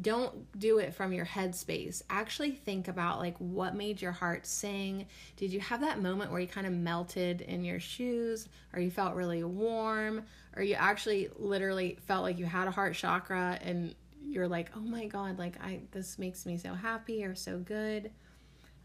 don't 0.00 0.58
do 0.58 0.78
it 0.78 0.94
from 0.94 1.12
your 1.12 1.24
headspace. 1.24 2.02
Actually 2.10 2.50
think 2.50 2.88
about 2.88 3.20
like 3.20 3.36
what 3.38 3.76
made 3.76 4.02
your 4.02 4.12
heart 4.12 4.46
sing. 4.46 5.06
Did 5.36 5.52
you 5.52 5.60
have 5.60 5.80
that 5.82 6.00
moment 6.00 6.30
where 6.30 6.40
you 6.40 6.48
kind 6.48 6.66
of 6.66 6.72
melted 6.72 7.40
in 7.42 7.64
your 7.64 7.78
shoes 7.78 8.48
or 8.72 8.80
you 8.80 8.90
felt 8.90 9.14
really 9.14 9.44
warm 9.44 10.24
or 10.56 10.62
you 10.62 10.74
actually 10.74 11.30
literally 11.36 11.98
felt 12.06 12.22
like 12.22 12.38
you 12.38 12.44
had 12.44 12.66
a 12.66 12.72
heart 12.72 12.94
chakra 12.94 13.58
and 13.62 13.94
you're 14.26 14.48
like, 14.48 14.70
"Oh 14.74 14.80
my 14.80 15.06
god, 15.06 15.38
like 15.38 15.62
I 15.62 15.82
this 15.92 16.18
makes 16.18 16.44
me 16.46 16.58
so 16.58 16.74
happy 16.74 17.24
or 17.24 17.34
so 17.34 17.58
good." 17.58 18.10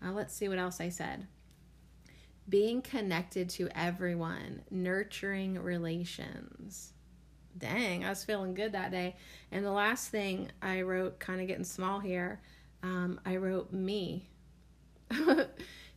Uh, 0.04 0.12
let's 0.12 0.34
see 0.34 0.48
what 0.48 0.60
else 0.60 0.80
I 0.80 0.90
said. 0.90 1.28
Being 2.48 2.82
connected 2.82 3.50
to 3.52 3.70
everyone, 3.76 4.64
nurturing 4.70 5.60
relations 5.60 6.94
dang, 7.58 8.06
I 8.06 8.10
was 8.10 8.24
feeling 8.24 8.54
good 8.54 8.72
that 8.74 8.92
day. 8.92 9.16
And 9.52 9.66
the 9.66 9.72
last 9.72 10.10
thing 10.10 10.52
I 10.62 10.82
wrote, 10.82 11.20
kind 11.20 11.42
of 11.42 11.48
getting 11.48 11.64
small 11.64 12.00
here, 12.00 12.42
um, 12.84 13.20
I 13.26 13.38
wrote 13.38 13.72
me. 13.72 14.30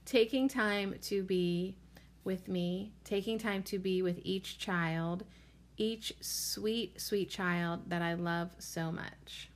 taking 0.04 0.48
time 0.48 0.94
to 1.02 1.22
be 1.22 1.76
with 2.24 2.48
me, 2.48 2.92
taking 3.04 3.38
time 3.38 3.62
to 3.64 3.78
be 3.78 4.02
with 4.02 4.20
each 4.24 4.58
child, 4.58 5.24
each 5.76 6.12
sweet, 6.20 7.00
sweet 7.00 7.30
child 7.30 7.80
that 7.88 8.02
I 8.02 8.14
love 8.14 8.50
so 8.58 8.92
much. 8.92 9.50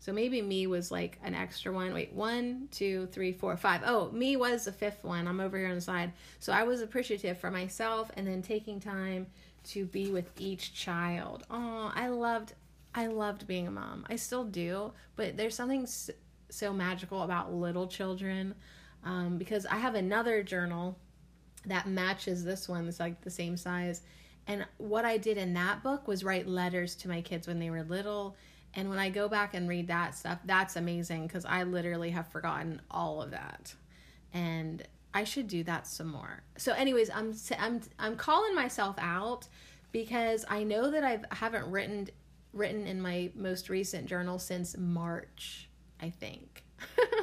So 0.00 0.12
maybe 0.12 0.40
me 0.40 0.66
was 0.66 0.90
like 0.90 1.18
an 1.22 1.34
extra 1.34 1.70
one. 1.70 1.92
Wait, 1.92 2.12
one, 2.14 2.68
two, 2.70 3.06
three, 3.12 3.32
four, 3.32 3.54
five. 3.58 3.82
Oh, 3.84 4.10
me 4.10 4.34
was 4.34 4.64
the 4.64 4.72
fifth 4.72 5.04
one. 5.04 5.28
I'm 5.28 5.40
over 5.40 5.58
here 5.58 5.68
on 5.68 5.74
the 5.74 5.80
side. 5.80 6.12
So 6.38 6.54
I 6.54 6.62
was 6.62 6.80
appreciative 6.80 7.38
for 7.38 7.50
myself 7.50 8.10
and 8.16 8.26
then 8.26 8.40
taking 8.40 8.80
time 8.80 9.26
to 9.64 9.84
be 9.86 10.10
with 10.10 10.30
each 10.38 10.74
child. 10.74 11.44
Oh, 11.50 11.92
I 11.94 12.08
loved 12.08 12.54
I 12.94 13.06
loved 13.06 13.46
being 13.46 13.68
a 13.68 13.70
mom. 13.70 14.04
I 14.10 14.16
still 14.16 14.44
do, 14.44 14.92
but 15.14 15.36
there's 15.36 15.54
something 15.54 15.86
so 16.48 16.72
magical 16.72 17.22
about 17.22 17.52
little 17.52 17.86
children 17.86 18.54
um, 19.04 19.38
because 19.38 19.64
I 19.66 19.76
have 19.76 19.94
another 19.94 20.42
journal 20.42 20.98
that 21.66 21.86
matches 21.86 22.44
this 22.44 22.68
one. 22.68 22.88
It's 22.88 23.00
like 23.00 23.20
the 23.20 23.30
same 23.30 23.56
size. 23.56 24.02
And 24.46 24.66
what 24.78 25.04
I 25.04 25.18
did 25.18 25.36
in 25.38 25.54
that 25.54 25.82
book 25.82 26.08
was 26.08 26.24
write 26.24 26.48
letters 26.48 26.96
to 26.96 27.08
my 27.08 27.20
kids 27.20 27.46
when 27.46 27.60
they 27.60 27.70
were 27.70 27.84
little. 27.84 28.36
And 28.74 28.88
when 28.88 28.98
I 28.98 29.10
go 29.10 29.28
back 29.28 29.54
and 29.54 29.68
read 29.68 29.88
that 29.88 30.14
stuff, 30.14 30.38
that's 30.44 30.76
amazing 30.76 31.26
because 31.26 31.44
I 31.44 31.62
literally 31.64 32.10
have 32.10 32.28
forgotten 32.28 32.80
all 32.90 33.22
of 33.22 33.30
that. 33.30 33.74
And 34.32 34.82
I 35.12 35.24
should 35.24 35.48
do 35.48 35.64
that 35.64 35.86
some 35.86 36.08
more. 36.08 36.42
So, 36.56 36.72
anyways, 36.72 37.10
I'm 37.10 37.34
I'm 37.58 37.80
I'm 37.98 38.16
calling 38.16 38.54
myself 38.54 38.96
out 38.98 39.48
because 39.92 40.44
I 40.48 40.62
know 40.62 40.90
that 40.90 41.02
I've, 41.04 41.24
I 41.30 41.34
haven't 41.34 41.70
written 41.70 42.08
written 42.52 42.86
in 42.86 43.00
my 43.00 43.30
most 43.34 43.68
recent 43.68 44.06
journal 44.06 44.38
since 44.38 44.76
March, 44.76 45.68
I 46.00 46.10
think. 46.10 46.64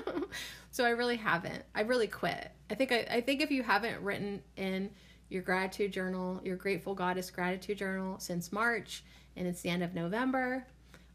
so 0.71 0.85
I 0.85 0.89
really 0.91 1.17
haven't. 1.17 1.63
I 1.75 1.81
really 1.81 2.07
quit. 2.07 2.51
I 2.69 2.75
think 2.75 2.91
I, 2.91 3.07
I 3.09 3.21
think 3.21 3.41
if 3.41 3.51
you 3.51 3.63
haven't 3.63 4.01
written 4.01 4.41
in 4.55 4.89
your 5.29 5.41
gratitude 5.41 5.91
journal, 5.91 6.39
your 6.43 6.55
grateful 6.55 6.93
goddess 6.93 7.29
gratitude 7.29 7.77
journal 7.77 8.19
since 8.19 8.51
March, 8.51 9.03
and 9.35 9.47
it's 9.47 9.61
the 9.61 9.69
end 9.69 9.83
of 9.83 9.93
November, 9.93 10.65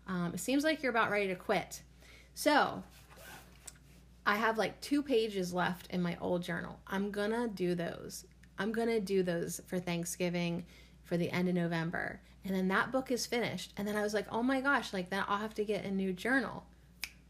um, 0.06 0.32
it 0.34 0.40
seems 0.40 0.64
like 0.64 0.82
you're 0.82 0.90
about 0.90 1.10
ready 1.10 1.28
to 1.28 1.34
quit. 1.34 1.82
So 2.34 2.82
I 4.24 4.36
have 4.36 4.58
like 4.58 4.80
two 4.80 5.02
pages 5.02 5.52
left 5.52 5.88
in 5.90 6.00
my 6.00 6.16
old 6.20 6.42
journal. 6.42 6.78
I'm 6.86 7.10
gonna 7.10 7.48
do 7.48 7.74
those. 7.74 8.24
I'm 8.58 8.72
gonna 8.72 9.00
do 9.00 9.22
those 9.22 9.60
for 9.66 9.80
Thanksgiving 9.80 10.64
for 11.02 11.16
the 11.16 11.30
end 11.30 11.48
of 11.48 11.54
November. 11.54 12.20
And 12.44 12.54
then 12.54 12.68
that 12.68 12.92
book 12.92 13.10
is 13.10 13.26
finished. 13.26 13.72
And 13.76 13.86
then 13.86 13.96
I 13.96 14.02
was 14.02 14.14
like, 14.14 14.26
oh 14.30 14.42
my 14.42 14.60
gosh, 14.60 14.92
like 14.92 15.10
then 15.10 15.24
I'll 15.26 15.38
have 15.38 15.54
to 15.54 15.64
get 15.64 15.84
a 15.84 15.90
new 15.90 16.12
journal. 16.12 16.64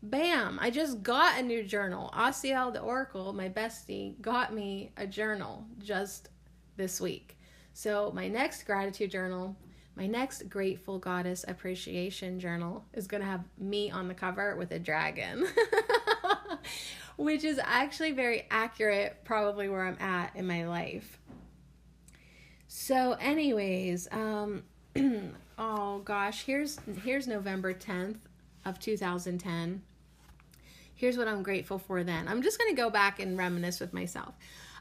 Bam! 0.03 0.59
I 0.61 0.71
just 0.71 1.03
got 1.03 1.39
a 1.39 1.43
new 1.43 1.63
journal. 1.63 2.11
Asiel 2.15 2.73
the 2.73 2.81
Oracle, 2.81 3.33
my 3.33 3.49
bestie, 3.49 4.21
got 4.21 4.53
me 4.53 4.91
a 4.97 5.07
journal 5.07 5.65
just 5.79 6.29
this 6.77 7.01
week. 7.01 7.39
So 7.73 8.11
my 8.15 8.29
next 8.29 8.65
gratitude 8.65 9.11
journal, 9.11 9.57
my 9.95 10.07
next 10.07 10.49
grateful 10.49 10.99
goddess 10.99 11.45
appreciation 11.47 12.41
journal 12.41 12.85
is 12.93 13.07
to 13.23 13.27
have 13.27 13.45
me 13.59 13.91
on 13.91 14.09
the 14.09 14.15
cover 14.15 14.57
with 14.57 14.73
a 14.73 14.79
dragon. 14.79 15.47
Which 17.17 17.45
is 17.45 17.61
actually 17.63 18.13
very 18.13 18.47
accurate, 18.51 19.19
probably 19.25 19.69
where 19.69 19.85
I'm 19.85 20.01
at 20.01 20.35
in 20.35 20.47
my 20.47 20.67
life. 20.67 21.19
So, 22.69 23.17
anyways, 23.21 24.09
um, 24.13 24.63
oh 25.59 25.99
gosh, 25.99 26.45
here's 26.45 26.79
here's 27.05 27.27
November 27.27 27.75
10th 27.75 28.17
of 28.65 28.79
2010. 28.79 29.83
Here's 30.95 31.19
what 31.19 31.29
I'm 31.29 31.43
grateful 31.43 31.79
for 31.79 32.05
then. 32.05 32.29
I'm 32.29 32.43
just 32.43 32.59
to 32.61 32.75
go 32.75 32.89
back 32.89 33.19
and 33.21 33.37
reminisce 33.37 33.81
with 33.81 33.93
myself. 33.93 34.35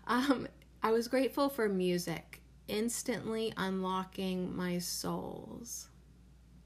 Um, 0.07 0.47
I 0.83 0.91
was 0.91 1.07
grateful 1.07 1.49
for 1.49 1.67
music, 1.67 2.41
instantly 2.67 3.53
unlocking 3.57 4.55
my 4.55 4.77
souls. 4.77 5.89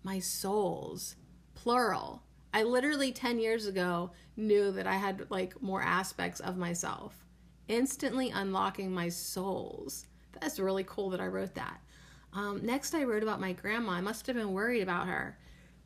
My 0.04 0.20
souls, 0.20 1.16
plural. 1.54 2.22
I 2.56 2.64
literally 2.64 3.12
10 3.12 3.40
years 3.40 3.68
ago 3.68 4.12
knew 4.38 4.72
that 4.72 4.88
I 4.88 4.96
had 4.96 5.30
like 5.30 5.62
more 5.62 5.82
aspects 5.82 6.40
of 6.40 6.56
myself. 6.56 7.26
Instantly 7.68 8.30
unlocking 8.30 8.94
my 8.94 9.10
souls. 9.10 10.06
That's 10.40 10.58
really 10.58 10.86
cool 10.86 11.10
that 11.10 11.20
I 11.20 11.28
wrote 11.28 11.54
that. 11.56 11.82
Um, 12.32 12.66
next, 12.66 12.96
I 12.96 13.04
wrote 13.04 13.24
about 13.24 13.42
my 13.42 13.52
grandma. 13.52 13.92
I 13.92 14.02
must 14.02 14.26
have 14.28 14.38
been 14.38 14.54
worried 14.54 14.84
about 14.84 15.08
her. 15.08 15.38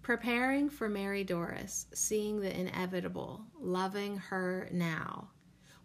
Preparing 0.03 0.69
for 0.69 0.87
Mary 0.87 1.23
Doris, 1.23 1.87
seeing 1.95 2.39
the 2.39 2.55
inevitable, 2.55 3.41
loving 3.59 4.17
her 4.17 4.69
now. 4.71 5.29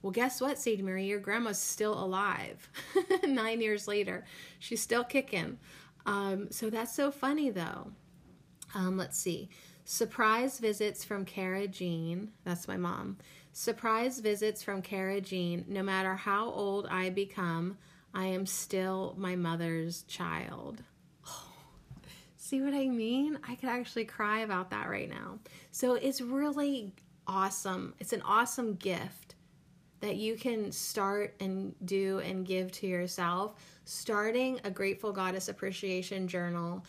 Well, 0.03 0.13
guess 0.13 0.39
what, 0.39 0.59
Sadie 0.59 0.83
Marie? 0.83 1.07
Your 1.07 1.19
grandma's 1.19 1.59
still 1.59 1.95
alive. 1.95 2.69
Nine 3.27 3.63
years 3.63 3.89
later, 3.89 4.27
she's 4.59 4.83
still 4.83 5.05
kicking. 5.05 5.59
Um, 6.05 6.51
so 6.51 6.69
that's 6.69 6.95
so 6.95 7.11
funny, 7.11 7.49
though. 7.49 7.93
Um, 8.75 8.99
let's 8.99 9.17
see. 9.17 9.49
Surprise 9.85 10.59
visits 10.59 11.05
from 11.05 11.27
Kara 11.27 11.69
Jean. 11.69 12.33
That's 12.45 12.67
my 12.67 12.79
mom. 12.79 13.19
Surprise 13.53 14.19
visits 14.19 14.63
from 14.63 14.81
Kara 14.81 15.21
Jean. 15.21 15.65
No 15.69 15.83
matter 15.83 16.15
how 16.15 16.51
old 16.51 16.87
I 16.91 17.11
become, 17.11 17.77
I 18.15 18.25
am 18.27 18.47
still 18.47 19.15
my 19.19 19.37
mother's 19.37 20.03
child. 20.05 20.83
see 22.37 22.63
what 22.63 22.73
I 22.73 22.89
mean? 22.89 23.39
I 23.47 23.57
could 23.57 23.69
actually 23.69 24.07
cry 24.07 24.41
about 24.41 24.71
that 24.71 24.89
right 24.89 25.09
now. 25.09 25.39
So 25.71 25.95
it's 25.95 26.23
really 26.23 26.95
awesome. 27.27 27.95
It's 28.01 28.15
an 28.15 28.23
awesome 28.23 28.75
gift 28.77 29.35
that 30.01 30.17
you 30.17 30.37
can 30.37 30.73
start 30.73 31.35
and 31.41 31.75
do 31.85 32.21
and 32.21 32.47
give 32.47 32.73
to 32.73 32.87
yourself. 32.87 33.55
Starting 33.85 34.61
a 34.65 34.71
Grateful 34.71 35.13
Goddess 35.13 35.49
Appreciation 35.49 36.27
Journal 36.27 36.85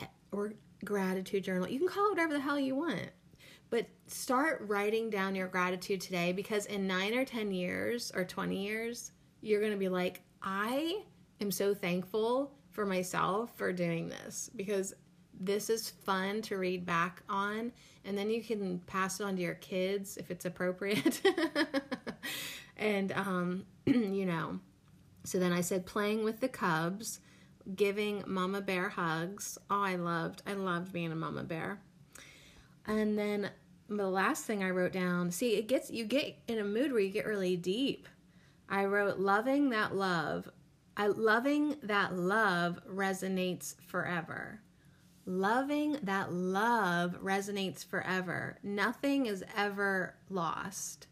eh, 0.00 0.06
or 0.30 0.52
gratitude 0.86 1.44
journal. 1.44 1.68
You 1.68 1.78
can 1.78 1.88
call 1.88 2.06
it 2.06 2.10
whatever 2.12 2.32
the 2.32 2.40
hell 2.40 2.58
you 2.58 2.74
want. 2.74 3.10
But 3.68 3.86
start 4.06 4.62
writing 4.66 5.10
down 5.10 5.34
your 5.34 5.48
gratitude 5.48 6.00
today 6.00 6.32
because 6.32 6.66
in 6.66 6.86
nine 6.86 7.14
or 7.14 7.24
10 7.24 7.50
years 7.50 8.12
or 8.14 8.24
20 8.24 8.56
years, 8.56 9.10
you're 9.42 9.60
going 9.60 9.72
to 9.72 9.78
be 9.78 9.88
like, 9.88 10.22
I 10.40 11.02
am 11.40 11.50
so 11.50 11.74
thankful 11.74 12.52
for 12.70 12.86
myself 12.86 13.56
for 13.56 13.72
doing 13.72 14.08
this 14.08 14.50
because 14.54 14.94
this 15.40 15.68
is 15.70 15.90
fun 15.90 16.42
to 16.42 16.56
read 16.56 16.86
back 16.86 17.22
on 17.28 17.72
and 18.04 18.16
then 18.16 18.30
you 18.30 18.42
can 18.42 18.78
pass 18.86 19.20
it 19.20 19.24
on 19.24 19.36
to 19.36 19.42
your 19.42 19.54
kids 19.54 20.16
if 20.16 20.30
it's 20.30 20.44
appropriate 20.44 21.20
and 22.76 23.12
um 23.12 23.64
you 23.86 24.24
know 24.24 24.58
so 25.24 25.38
then 25.38 25.52
i 25.52 25.60
said 25.60 25.84
playing 25.84 26.24
with 26.24 26.40
the 26.40 26.48
cubs 26.48 27.20
giving 27.74 28.22
mama 28.26 28.60
bear 28.60 28.88
hugs 28.88 29.58
oh 29.70 29.82
i 29.82 29.96
loved 29.96 30.42
i 30.46 30.52
loved 30.52 30.92
being 30.92 31.10
a 31.10 31.16
mama 31.16 31.42
bear 31.42 31.80
and 32.86 33.18
then 33.18 33.50
the 33.88 34.08
last 34.08 34.44
thing 34.44 34.62
i 34.62 34.70
wrote 34.70 34.92
down 34.92 35.30
see 35.30 35.56
it 35.56 35.66
gets 35.66 35.90
you 35.90 36.04
get 36.04 36.36
in 36.46 36.58
a 36.58 36.64
mood 36.64 36.92
where 36.92 37.00
you 37.00 37.10
get 37.10 37.26
really 37.26 37.56
deep 37.56 38.08
I 38.68 38.84
wrote 38.86 39.18
loving 39.18 39.70
that 39.70 39.94
love. 39.94 40.48
I 40.96 41.06
loving 41.08 41.76
that 41.82 42.16
love 42.16 42.80
resonates 42.90 43.76
forever. 43.86 44.60
Loving 45.24 45.98
that 46.02 46.32
love 46.32 47.16
resonates 47.22 47.84
forever. 47.84 48.58
Nothing 48.62 49.26
is 49.26 49.44
ever 49.56 50.14
lost. 50.30 51.06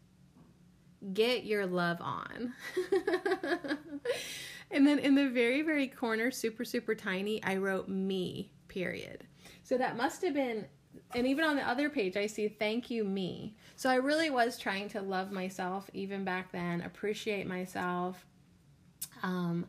Get 1.13 1.43
your 1.43 1.65
love 1.65 1.99
on. 2.01 2.53
and 4.71 4.85
then 4.85 4.99
in 4.99 5.15
the 5.15 5.29
very, 5.29 5.61
very 5.61 5.87
corner, 5.87 6.31
super, 6.31 6.65
super 6.65 6.95
tiny, 6.95 7.43
I 7.43 7.57
wrote 7.57 7.87
me, 7.87 8.51
period. 8.67 9.25
So 9.63 9.77
that 9.77 9.97
must 9.97 10.21
have 10.23 10.33
been 10.33 10.65
and 11.13 11.27
even 11.27 11.45
on 11.45 11.55
the 11.55 11.67
other 11.67 11.89
page, 11.89 12.17
I 12.17 12.27
see 12.27 12.47
thank 12.47 12.89
you, 12.89 13.03
me. 13.03 13.55
So 13.75 13.89
I 13.89 13.95
really 13.95 14.29
was 14.29 14.57
trying 14.57 14.89
to 14.89 15.01
love 15.01 15.31
myself 15.31 15.89
even 15.93 16.23
back 16.23 16.51
then, 16.51 16.81
appreciate 16.81 17.47
myself. 17.47 18.25
Um, 19.23 19.65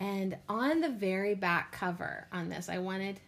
and 0.00 0.36
on 0.48 0.80
the 0.80 0.88
very 0.88 1.34
back 1.34 1.72
cover 1.72 2.26
on 2.32 2.48
this, 2.48 2.68
I 2.68 2.78
wanted 2.78 3.20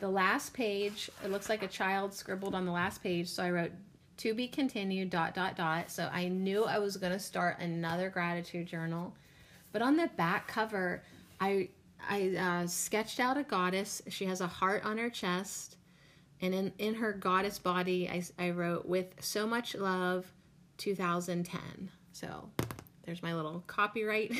the 0.00 0.08
last 0.08 0.52
page. 0.52 1.10
It 1.24 1.30
looks 1.30 1.48
like 1.48 1.62
a 1.62 1.68
child 1.68 2.12
scribbled 2.12 2.54
on 2.54 2.66
the 2.66 2.72
last 2.72 3.02
page. 3.02 3.28
So 3.28 3.42
I 3.42 3.50
wrote 3.50 3.72
to 4.18 4.34
be 4.34 4.46
continued, 4.46 5.10
dot, 5.10 5.34
dot, 5.34 5.56
dot. 5.56 5.90
So 5.90 6.10
I 6.12 6.28
knew 6.28 6.64
I 6.64 6.78
was 6.78 6.96
going 6.96 7.12
to 7.12 7.18
start 7.18 7.60
another 7.60 8.10
gratitude 8.10 8.66
journal. 8.66 9.14
But 9.72 9.82
on 9.82 9.96
the 9.96 10.08
back 10.16 10.48
cover, 10.48 11.02
I, 11.40 11.70
I 12.08 12.36
uh, 12.36 12.66
sketched 12.66 13.18
out 13.18 13.36
a 13.36 13.42
goddess. 13.42 14.02
She 14.08 14.26
has 14.26 14.40
a 14.40 14.46
heart 14.46 14.84
on 14.84 14.98
her 14.98 15.10
chest 15.10 15.76
and 16.42 16.52
in, 16.52 16.72
in 16.78 16.94
her 16.94 17.12
goddess 17.12 17.60
body, 17.60 18.08
I, 18.08 18.24
I 18.36 18.50
wrote, 18.50 18.84
with 18.84 19.14
so 19.20 19.46
much 19.46 19.76
love, 19.76 20.26
2010. 20.78 21.90
So 22.10 22.50
there's 23.04 23.22
my 23.22 23.32
little 23.32 23.62
copyright. 23.68 24.34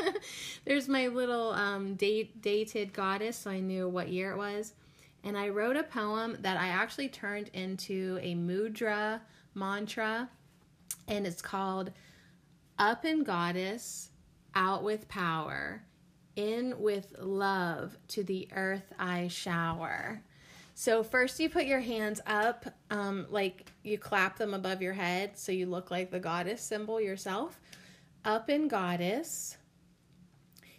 there's 0.64 0.88
my 0.88 1.08
little 1.08 1.50
um, 1.50 1.96
date, 1.96 2.40
dated 2.40 2.94
goddess, 2.94 3.36
so 3.36 3.50
I 3.50 3.60
knew 3.60 3.86
what 3.86 4.08
year 4.08 4.32
it 4.32 4.38
was. 4.38 4.72
And 5.22 5.36
I 5.36 5.50
wrote 5.50 5.76
a 5.76 5.82
poem 5.82 6.38
that 6.40 6.56
I 6.56 6.68
actually 6.68 7.08
turned 7.08 7.50
into 7.52 8.18
a 8.22 8.34
mudra 8.34 9.20
mantra, 9.54 10.30
and 11.08 11.26
it's 11.26 11.42
called 11.42 11.90
Up 12.78 13.04
in 13.04 13.22
Goddess, 13.22 14.10
Out 14.54 14.82
with 14.82 15.08
Power, 15.08 15.82
In 16.36 16.78
with 16.78 17.14
Love, 17.18 17.96
to 18.08 18.22
the 18.22 18.48
Earth 18.54 18.92
I 18.98 19.28
Shower. 19.28 20.22
So 20.74 21.04
first 21.04 21.38
you 21.38 21.48
put 21.48 21.66
your 21.66 21.80
hands 21.80 22.20
up, 22.26 22.66
um, 22.90 23.26
like 23.30 23.70
you 23.82 23.96
clap 23.96 24.36
them 24.38 24.54
above 24.54 24.82
your 24.82 24.92
head 24.92 25.38
so 25.38 25.52
you 25.52 25.66
look 25.66 25.90
like 25.90 26.10
the 26.10 26.18
goddess 26.18 26.62
symbol 26.62 27.00
yourself. 27.00 27.60
Up 28.24 28.50
in 28.50 28.68
goddess. 28.68 29.56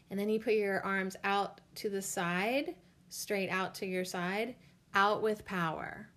And 0.10 0.20
then 0.20 0.30
you 0.30 0.40
put 0.40 0.54
your 0.54 0.82
arms 0.86 1.16
out 1.24 1.62
to 1.76 1.90
the 1.90 2.02
side, 2.02 2.76
straight 3.10 3.50
out 3.50 3.76
to 3.76 3.86
your 3.86 4.06
side, 4.06 4.56
out 4.94 5.22
with 5.22 5.46
power. 5.46 6.10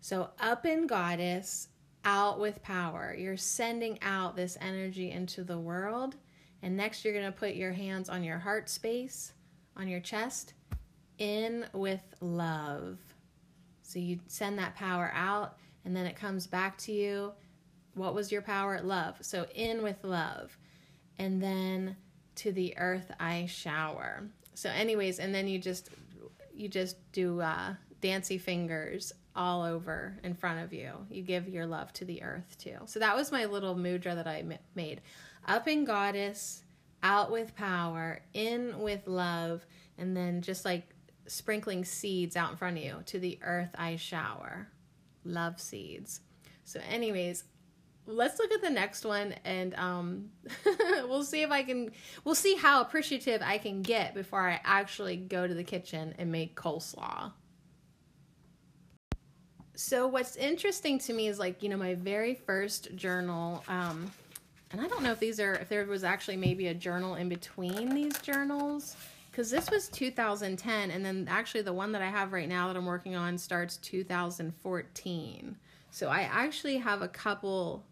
So 0.00 0.30
up 0.40 0.66
in 0.66 0.86
goddess, 0.86 1.68
out 2.04 2.40
with 2.40 2.62
power. 2.62 3.14
You're 3.16 3.36
sending 3.36 3.98
out 4.02 4.36
this 4.36 4.58
energy 4.60 5.10
into 5.10 5.44
the 5.44 5.58
world. 5.58 6.16
And 6.62 6.76
next, 6.76 7.04
you're 7.04 7.14
going 7.14 7.26
to 7.26 7.32
put 7.32 7.54
your 7.54 7.72
hands 7.72 8.08
on 8.08 8.22
your 8.22 8.38
heart 8.38 8.68
space, 8.68 9.32
on 9.76 9.88
your 9.88 10.00
chest, 10.00 10.54
in 11.18 11.66
with 11.72 12.02
love. 12.20 12.98
So 13.82 13.98
you 13.98 14.20
send 14.26 14.58
that 14.58 14.76
power 14.76 15.10
out, 15.14 15.56
and 15.84 15.94
then 15.94 16.06
it 16.06 16.16
comes 16.16 16.46
back 16.46 16.78
to 16.78 16.92
you. 16.92 17.32
What 17.94 18.14
was 18.14 18.32
your 18.32 18.42
power? 18.42 18.80
Love. 18.80 19.16
So 19.20 19.46
in 19.54 19.82
with 19.82 20.02
love. 20.02 20.56
And 21.18 21.42
then 21.42 21.96
to 22.36 22.52
the 22.52 22.76
earth 22.78 23.10
I 23.20 23.46
shower. 23.46 24.24
So, 24.54 24.70
anyways, 24.70 25.18
and 25.18 25.34
then 25.34 25.48
you 25.48 25.58
just 25.58 25.90
you 26.54 26.68
just 26.68 26.96
do 27.12 27.40
uh, 27.40 27.74
dancy 28.00 28.38
fingers 28.38 29.12
all 29.34 29.62
over 29.62 30.18
in 30.22 30.34
front 30.34 30.60
of 30.60 30.72
you. 30.72 30.92
You 31.10 31.22
give 31.22 31.48
your 31.48 31.66
love 31.66 31.92
to 31.94 32.04
the 32.04 32.22
earth 32.22 32.56
too. 32.58 32.76
So 32.86 32.98
that 33.00 33.16
was 33.16 33.32
my 33.32 33.46
little 33.46 33.74
mudra 33.74 34.14
that 34.14 34.26
I 34.26 34.44
made. 34.74 35.00
Up 35.46 35.66
in 35.68 35.84
goddess, 35.84 36.62
out 37.02 37.30
with 37.30 37.54
power, 37.56 38.22
in 38.32 38.78
with 38.78 39.06
love, 39.06 39.66
and 39.98 40.16
then 40.16 40.40
just 40.40 40.64
like 40.64 40.94
sprinkling 41.26 41.84
seeds 41.84 42.36
out 42.36 42.50
in 42.50 42.56
front 42.56 42.78
of 42.78 42.84
you. 42.84 43.02
To 43.06 43.18
the 43.18 43.38
earth 43.42 43.70
I 43.76 43.96
shower. 43.96 44.68
Love 45.24 45.60
seeds. 45.60 46.20
So, 46.64 46.80
anyways, 46.88 47.44
let's 48.06 48.38
look 48.38 48.52
at 48.52 48.62
the 48.62 48.70
next 48.70 49.04
one 49.04 49.34
and 49.44 49.74
um, 49.74 50.30
we'll 51.04 51.24
see 51.24 51.42
if 51.42 51.50
I 51.50 51.62
can, 51.62 51.90
we'll 52.24 52.34
see 52.34 52.56
how 52.56 52.80
appreciative 52.80 53.42
I 53.42 53.58
can 53.58 53.82
get 53.82 54.14
before 54.14 54.48
I 54.48 54.60
actually 54.64 55.16
go 55.16 55.46
to 55.46 55.54
the 55.54 55.64
kitchen 55.64 56.14
and 56.18 56.32
make 56.32 56.56
coleslaw. 56.56 57.32
So, 59.74 60.06
what's 60.06 60.36
interesting 60.36 60.98
to 61.00 61.12
me 61.12 61.28
is 61.28 61.38
like, 61.38 61.62
you 61.62 61.68
know, 61.68 61.76
my 61.76 61.94
very 61.94 62.34
first 62.34 62.94
journal, 62.94 63.64
um, 63.68 64.12
and 64.72 64.80
I 64.80 64.88
don't 64.88 65.02
know 65.02 65.12
if 65.12 65.20
these 65.20 65.38
are, 65.38 65.54
if 65.54 65.68
there 65.68 65.84
was 65.84 66.02
actually 66.02 66.38
maybe 66.38 66.68
a 66.68 66.74
journal 66.74 67.14
in 67.14 67.28
between 67.28 67.94
these 67.94 68.18
journals 68.20 68.96
because 69.32 69.50
this 69.50 69.70
was 69.70 69.88
2010 69.88 70.90
and 70.90 71.04
then 71.04 71.26
actually 71.28 71.62
the 71.62 71.72
one 71.72 71.90
that 71.92 72.02
i 72.02 72.08
have 72.08 72.32
right 72.32 72.48
now 72.48 72.68
that 72.68 72.76
i'm 72.76 72.86
working 72.86 73.16
on 73.16 73.38
starts 73.38 73.78
2014 73.78 75.56
so 75.90 76.08
i 76.08 76.20
actually 76.22 76.76
have 76.76 77.02
a 77.02 77.08
couple 77.08 77.84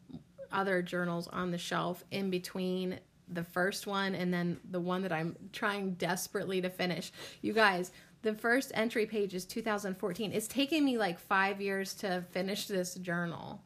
other 0.52 0.82
journals 0.82 1.28
on 1.28 1.50
the 1.50 1.58
shelf 1.58 2.04
in 2.10 2.30
between 2.30 2.98
the 3.28 3.44
first 3.44 3.86
one 3.86 4.14
and 4.14 4.32
then 4.32 4.58
the 4.70 4.80
one 4.80 5.02
that 5.02 5.12
i'm 5.12 5.34
trying 5.52 5.92
desperately 5.94 6.60
to 6.60 6.68
finish. 6.68 7.12
You 7.42 7.52
guys 7.52 7.90
the 8.22 8.34
first 8.34 8.70
entry 8.74 9.06
page 9.06 9.34
is 9.34 9.46
2014 9.46 10.32
it's 10.32 10.46
taken 10.46 10.84
me 10.84 10.98
like 10.98 11.18
five 11.18 11.60
years 11.60 11.94
to 11.94 12.22
finish 12.32 12.66
this 12.66 12.96
journal 12.96 13.62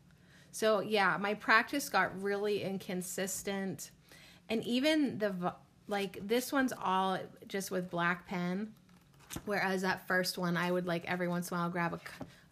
so 0.55 0.81
yeah 0.81 1.17
my 1.21 1.35
practice 1.35 1.89
got 1.89 2.23
really 2.23 2.63
inconsistent. 2.63 3.91
And 4.49 4.63
even 4.65 5.19
the 5.19 5.55
like 5.89 6.19
this 6.23 6.53
one's 6.53 6.73
all 6.73 7.19
just 7.49 7.71
with 7.71 7.91
black 7.91 8.27
pen 8.29 8.73
whereas 9.47 9.83
that 9.83 10.07
first 10.07 10.39
one 10.39 10.57
i 10.57 10.71
would 10.71 10.87
like 10.87 11.05
every 11.07 11.29
once 11.29 11.51
in 11.51 11.57
a 11.57 11.61
while 11.61 11.69
grab 11.69 11.93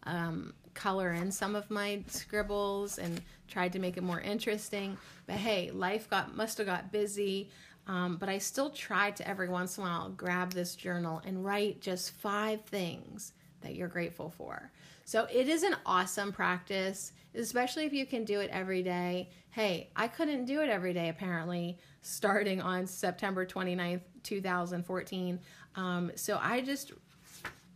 a 0.04 0.10
um, 0.10 0.52
color 0.74 1.12
in 1.12 1.30
some 1.30 1.54
of 1.54 1.70
my 1.70 2.02
scribbles 2.08 2.98
and 2.98 3.20
tried 3.48 3.72
to 3.74 3.78
make 3.78 3.96
it 3.96 4.02
more 4.02 4.20
interesting. 4.20 4.96
But 5.26 5.36
hey 5.36 5.70
life 5.70 6.08
got 6.10 6.34
must 6.36 6.58
have 6.58 6.66
got 6.66 6.92
busy. 6.92 7.50
Um, 7.88 8.16
but 8.16 8.28
i 8.28 8.38
still 8.38 8.70
tried 8.70 9.16
to 9.16 9.28
every 9.28 9.48
once 9.48 9.76
in 9.76 9.82
a 9.82 9.86
while 9.86 10.08
grab 10.10 10.52
this 10.52 10.76
journal 10.76 11.20
and 11.26 11.44
write 11.44 11.80
just 11.80 12.12
five 12.12 12.60
things 12.62 13.32
that 13.62 13.74
you're 13.74 13.88
grateful 13.88 14.30
for 14.30 14.70
so 15.04 15.26
it 15.32 15.48
is 15.48 15.62
an 15.62 15.76
awesome 15.86 16.32
practice 16.32 17.12
especially 17.34 17.84
if 17.84 17.92
you 17.92 18.06
can 18.06 18.24
do 18.24 18.40
it 18.40 18.50
every 18.52 18.82
day 18.82 19.28
hey 19.50 19.88
i 19.96 20.06
couldn't 20.06 20.44
do 20.44 20.60
it 20.60 20.68
every 20.68 20.92
day 20.92 21.08
apparently 21.08 21.78
starting 22.02 22.60
on 22.60 22.86
September 22.86 23.46
29th, 23.46 24.00
2014. 24.24 25.40
Um, 25.76 26.12
so 26.16 26.38
I 26.42 26.60
just, 26.60 26.92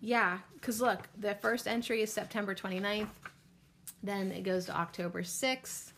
yeah, 0.01 0.39
because 0.55 0.81
look, 0.81 1.09
the 1.17 1.35
first 1.37 1.67
entry 1.67 2.03
is 2.03 2.13
September 2.13 2.55
29th, 2.55 3.09
then 4.03 4.31
it 4.33 4.43
goes 4.43 4.67
to 4.67 4.77
October 4.77 5.23
6th 5.23 5.93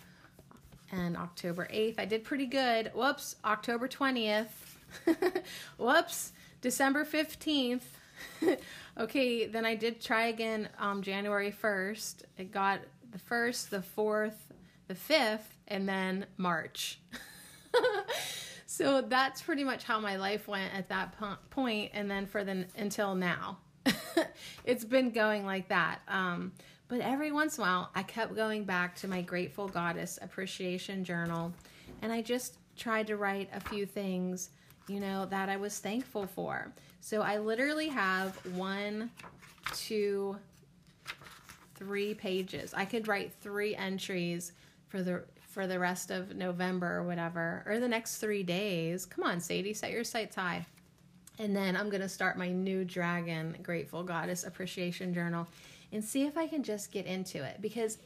and 0.92 1.16
October 1.16 1.68
8th. 1.72 1.98
I 1.98 2.04
did 2.04 2.22
pretty 2.22 2.46
good. 2.46 2.92
Whoops, 2.94 3.36
October 3.44 3.88
20th. 3.88 4.48
Whoops, 5.78 6.32
December 6.60 7.04
15th. 7.04 7.82
okay, 8.98 9.46
then 9.46 9.64
I 9.64 9.74
did 9.74 10.00
try 10.00 10.26
again 10.26 10.68
um, 10.78 11.02
January 11.02 11.52
1st. 11.52 12.22
It 12.36 12.52
got 12.52 12.80
the 13.10 13.18
1st, 13.18 13.70
the 13.70 13.82
4th, 13.96 14.34
the 14.86 14.94
5th, 14.94 15.40
and 15.66 15.88
then 15.88 16.26
March. 16.36 17.00
so 18.66 19.00
that's 19.00 19.42
pretty 19.42 19.64
much 19.64 19.84
how 19.84 19.98
my 19.98 20.16
life 20.16 20.46
went 20.46 20.72
at 20.74 20.88
that 20.88 21.14
point 21.50 21.90
and 21.94 22.10
then 22.10 22.26
for 22.26 22.44
the 22.44 22.66
until 22.76 23.14
now 23.14 23.58
it's 24.64 24.84
been 24.84 25.10
going 25.10 25.44
like 25.44 25.68
that 25.68 26.00
um, 26.06 26.52
but 26.86 27.00
every 27.00 27.32
once 27.32 27.56
in 27.56 27.64
a 27.64 27.66
while 27.66 27.90
i 27.94 28.02
kept 28.02 28.36
going 28.36 28.64
back 28.64 28.94
to 28.94 29.08
my 29.08 29.22
grateful 29.22 29.68
goddess 29.68 30.18
appreciation 30.22 31.02
journal 31.02 31.52
and 32.02 32.12
i 32.12 32.20
just 32.20 32.58
tried 32.76 33.06
to 33.06 33.16
write 33.16 33.48
a 33.54 33.60
few 33.60 33.86
things 33.86 34.50
you 34.88 35.00
know 35.00 35.26
that 35.26 35.48
i 35.48 35.56
was 35.56 35.78
thankful 35.78 36.26
for 36.26 36.72
so 37.00 37.22
i 37.22 37.38
literally 37.38 37.88
have 37.88 38.36
one 38.56 39.10
two 39.74 40.36
three 41.74 42.14
pages 42.14 42.74
i 42.74 42.84
could 42.84 43.06
write 43.06 43.32
three 43.40 43.76
entries 43.76 44.52
for 44.88 45.02
the 45.02 45.22
for 45.48 45.66
the 45.66 45.78
rest 45.78 46.12
of 46.12 46.36
November 46.36 46.98
or 46.98 47.02
whatever, 47.02 47.64
or 47.66 47.80
the 47.80 47.88
next 47.88 48.18
three 48.18 48.44
days. 48.44 49.04
Come 49.04 49.24
on, 49.24 49.40
Sadie, 49.40 49.74
set 49.74 49.90
your 49.90 50.04
sights 50.04 50.36
high. 50.36 50.66
And 51.38 51.56
then 51.56 51.76
I'm 51.76 51.90
to 51.90 52.08
start 52.08 52.36
my 52.36 52.50
new 52.50 52.84
Dragon 52.84 53.56
Grateful 53.62 54.02
Goddess 54.02 54.44
Appreciation 54.44 55.14
Journal 55.14 55.48
and 55.92 56.04
see 56.04 56.26
if 56.26 56.36
I 56.36 56.46
can 56.46 56.62
just 56.62 56.92
get 56.92 57.06
into 57.06 57.42
it 57.42 57.60
because 57.60 57.98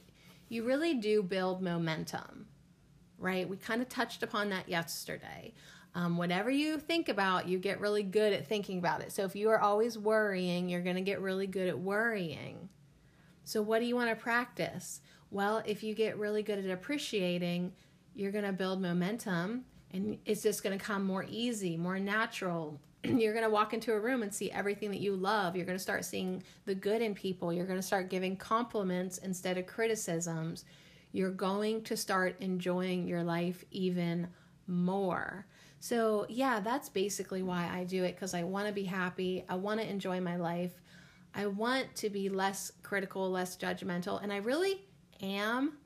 you 0.48 0.64
really 0.64 0.94
do 0.94 1.22
build 1.22 1.62
momentum, 1.62 2.46
right? 3.18 3.48
We 3.48 3.56
kind 3.56 3.82
of 3.82 3.88
touched 3.88 4.22
upon 4.22 4.50
that 4.50 4.68
yesterday. 4.68 5.52
Um, 5.94 6.16
whatever 6.16 6.50
you 6.50 6.78
think 6.78 7.08
about, 7.08 7.48
you 7.48 7.58
get 7.58 7.80
really 7.80 8.02
good 8.02 8.32
at 8.32 8.46
thinking 8.46 8.78
about 8.78 9.02
it. 9.02 9.12
So 9.12 9.24
if 9.24 9.36
you 9.36 9.50
are 9.50 9.60
always 9.60 9.98
worrying, 9.98 10.68
you're 10.68 10.80
going 10.80 10.96
to 10.96 11.02
get 11.02 11.20
really 11.20 11.46
good 11.46 11.68
at 11.68 11.78
worrying. 11.78 12.70
So, 13.44 13.60
what 13.60 13.80
do 13.80 13.86
you 13.86 13.94
want 13.94 14.08
to 14.08 14.16
practice? 14.16 15.00
Well, 15.30 15.62
if 15.66 15.82
you 15.82 15.94
get 15.94 16.18
really 16.18 16.42
good 16.42 16.58
at 16.64 16.70
appreciating, 16.70 17.72
you're 18.14 18.32
going 18.32 18.44
to 18.44 18.52
build 18.52 18.80
momentum 18.80 19.64
and 19.92 20.18
it's 20.24 20.42
just 20.42 20.62
going 20.62 20.78
to 20.78 20.82
come 20.82 21.04
more 21.04 21.26
easy, 21.28 21.76
more 21.76 21.98
natural. 21.98 22.80
you're 23.04 23.32
going 23.32 23.44
to 23.44 23.50
walk 23.50 23.74
into 23.74 23.92
a 23.92 24.00
room 24.00 24.22
and 24.22 24.32
see 24.32 24.50
everything 24.50 24.90
that 24.90 25.00
you 25.00 25.14
love. 25.14 25.56
You're 25.56 25.66
going 25.66 25.78
to 25.78 25.82
start 25.82 26.04
seeing 26.04 26.42
the 26.64 26.74
good 26.74 27.02
in 27.02 27.14
people. 27.14 27.52
You're 27.52 27.66
going 27.66 27.78
to 27.78 27.86
start 27.86 28.08
giving 28.08 28.36
compliments 28.36 29.18
instead 29.18 29.58
of 29.58 29.66
criticisms. 29.66 30.64
You're 31.12 31.30
going 31.30 31.82
to 31.84 31.96
start 31.96 32.36
enjoying 32.40 33.06
your 33.06 33.22
life 33.22 33.64
even 33.70 34.28
more. 34.66 35.46
So, 35.82 36.26
yeah, 36.28 36.60
that's 36.60 36.88
basically 36.88 37.42
why 37.42 37.68
I 37.68 37.82
do 37.82 38.04
it 38.04 38.14
because 38.14 38.34
I 38.34 38.44
want 38.44 38.68
to 38.68 38.72
be 38.72 38.84
happy. 38.84 39.44
I 39.48 39.56
want 39.56 39.80
to 39.80 39.90
enjoy 39.90 40.20
my 40.20 40.36
life. 40.36 40.70
I 41.34 41.46
want 41.46 41.92
to 41.96 42.08
be 42.08 42.28
less 42.28 42.70
critical, 42.84 43.28
less 43.28 43.56
judgmental. 43.56 44.22
And 44.22 44.32
I 44.32 44.36
really 44.36 44.86
am. 45.20 45.78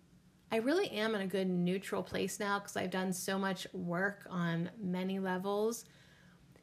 I 0.52 0.56
really 0.56 0.90
am 0.90 1.14
in 1.14 1.22
a 1.22 1.26
good 1.26 1.48
neutral 1.48 2.02
place 2.02 2.38
now 2.38 2.59
because 2.59 2.76
I've 2.76 2.90
done 2.90 3.11
so 3.11 3.38
much 3.38 3.66
work 3.72 4.26
on 4.28 4.68
many 4.78 5.18
levels. 5.18 5.87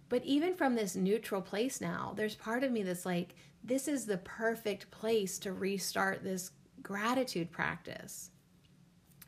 But 0.09 0.23
even 0.25 0.53
from 0.53 0.75
this 0.75 0.95
neutral 0.95 1.41
place 1.41 1.81
now, 1.81 2.13
there's 2.15 2.35
part 2.35 2.63
of 2.63 2.71
me 2.71 2.83
that's 2.83 3.03
like, 3.03 3.33
this 3.63 3.87
is 3.87 4.05
the 4.05 4.17
perfect 4.17 4.91
place 4.91 5.39
to 5.39 5.53
restart 5.53 6.23
this 6.23 6.51
gratitude 6.83 7.51
practice. 7.51 8.29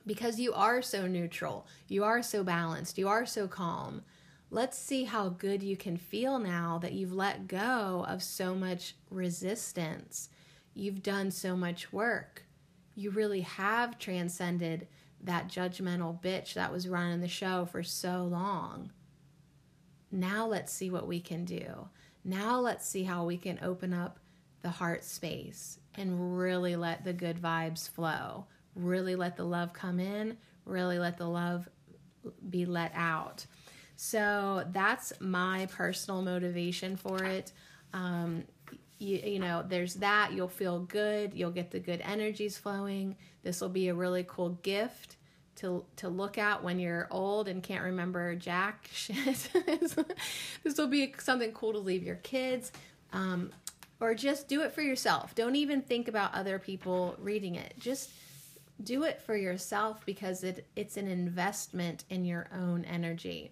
Because 0.06 0.40
you 0.40 0.54
are 0.54 0.82
so 0.82 1.08
neutral, 1.08 1.66
you 1.88 2.04
are 2.04 2.22
so 2.22 2.44
balanced, 2.44 2.98
you 2.98 3.08
are 3.08 3.26
so 3.26 3.48
calm. 3.48 4.04
Let's 4.52 4.78
see 4.78 5.06
how 5.06 5.30
good 5.30 5.64
you 5.64 5.76
can 5.76 5.98
feel 5.98 6.38
now 6.38 6.80
that 6.82 6.94
you've 6.94 7.14
let 7.14 7.48
go 7.48 8.06
of 8.08 8.22
so 8.22 8.54
much 8.54 8.96
resistance. 9.10 10.30
You've 10.74 11.02
done 11.02 11.32
so 11.32 11.56
much 11.56 11.92
work 11.92 12.46
you 12.96 13.12
really 13.12 13.42
have 13.42 14.00
transcended 14.00 14.88
that 15.22 15.50
judgmental 15.50 16.22
bitch 16.22 16.54
that 16.54 16.72
was 16.72 16.88
running 16.88 17.20
the 17.20 17.28
show 17.28 17.66
for 17.66 17.84
so 17.84 18.24
long. 18.24 18.92
Now 20.12 20.48
let's 20.48 20.72
see 20.72 20.90
what 20.90 21.08
we 21.08 21.20
can 21.20 21.44
do. 21.44 21.90
Now 22.24 22.60
let's 22.60 22.88
see 22.88 23.04
how 23.04 23.26
we 23.26 23.38
can 23.38 23.60
open 23.62 23.94
up 23.94 24.20
the 24.62 24.70
heart 24.70 25.04
space 25.04 25.80
and 25.94 26.38
really 26.38 26.76
let 26.76 27.04
the 27.04 27.14
good 27.14 27.42
vibes 27.42 27.90
flow. 27.90 28.46
Really 28.76 29.16
let 29.16 29.38
the 29.38 29.44
love 29.44 29.74
come 29.74 30.00
in, 30.00 30.38
really 30.66 31.00
let 31.00 31.18
the 31.18 31.28
love 31.28 31.68
be 32.50 32.66
let 32.66 32.92
out. 32.96 33.46
So 33.96 34.66
that's 34.72 35.14
my 35.20 35.68
personal 35.68 36.22
motivation 36.22 36.98
for 36.98 37.24
it. 37.24 37.52
Um, 37.94 38.44
you, 38.98 39.18
you 39.18 39.40
know, 39.40 39.64
there's 39.68 39.96
that. 39.96 40.34
You'll 40.34 40.48
feel 40.48 40.80
good. 40.80 41.34
You'll 41.34 41.52
get 41.52 41.72
the 41.72 41.80
good 41.80 42.02
energies 42.02 42.58
flowing. 42.58 43.16
This 43.44 43.62
will 43.62 43.70
be 43.70 43.88
a 43.90 43.94
really 43.94 44.26
cool 44.28 44.50
gift 44.50 45.18
to 45.58 45.86
to 45.96 46.10
look 46.10 46.38
at 46.38 46.64
when 46.64 46.80
you're 46.80 47.08
old 47.12 47.48
and 47.48 47.64
can't 47.64 47.84
remember 47.84 48.36
jack 48.36 48.90
shit. 48.94 49.50
this 50.64 50.78
will 50.78 50.88
be 50.88 51.14
something 51.20 51.52
cool 51.54 51.74
to 51.74 51.80
leave 51.80 52.04
your 52.04 52.18
kids. 52.18 52.72
Um, 53.14 53.52
or 54.02 54.14
just 54.14 54.50
do 54.50 54.62
it 54.62 54.74
for 54.74 54.82
yourself. 54.82 55.36
Don't 55.36 55.56
even 55.56 55.82
think 55.82 56.10
about 56.10 56.34
other 56.34 56.60
people 56.60 57.16
reading 57.18 57.56
it. 57.56 57.74
Just 57.80 58.12
do 58.84 59.04
it 59.04 59.22
for 59.22 59.36
yourself 59.36 60.06
because 60.06 60.44
it 60.44 60.68
it's 60.76 60.98
an 60.98 61.08
investment 61.08 62.04
in 62.10 62.26
your 62.26 62.48
own 62.54 62.86
energy. 62.86 63.52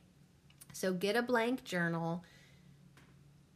So 0.74 0.94
get 0.94 1.16
a 1.16 1.22
blank 1.22 1.64
journal, 1.64 2.24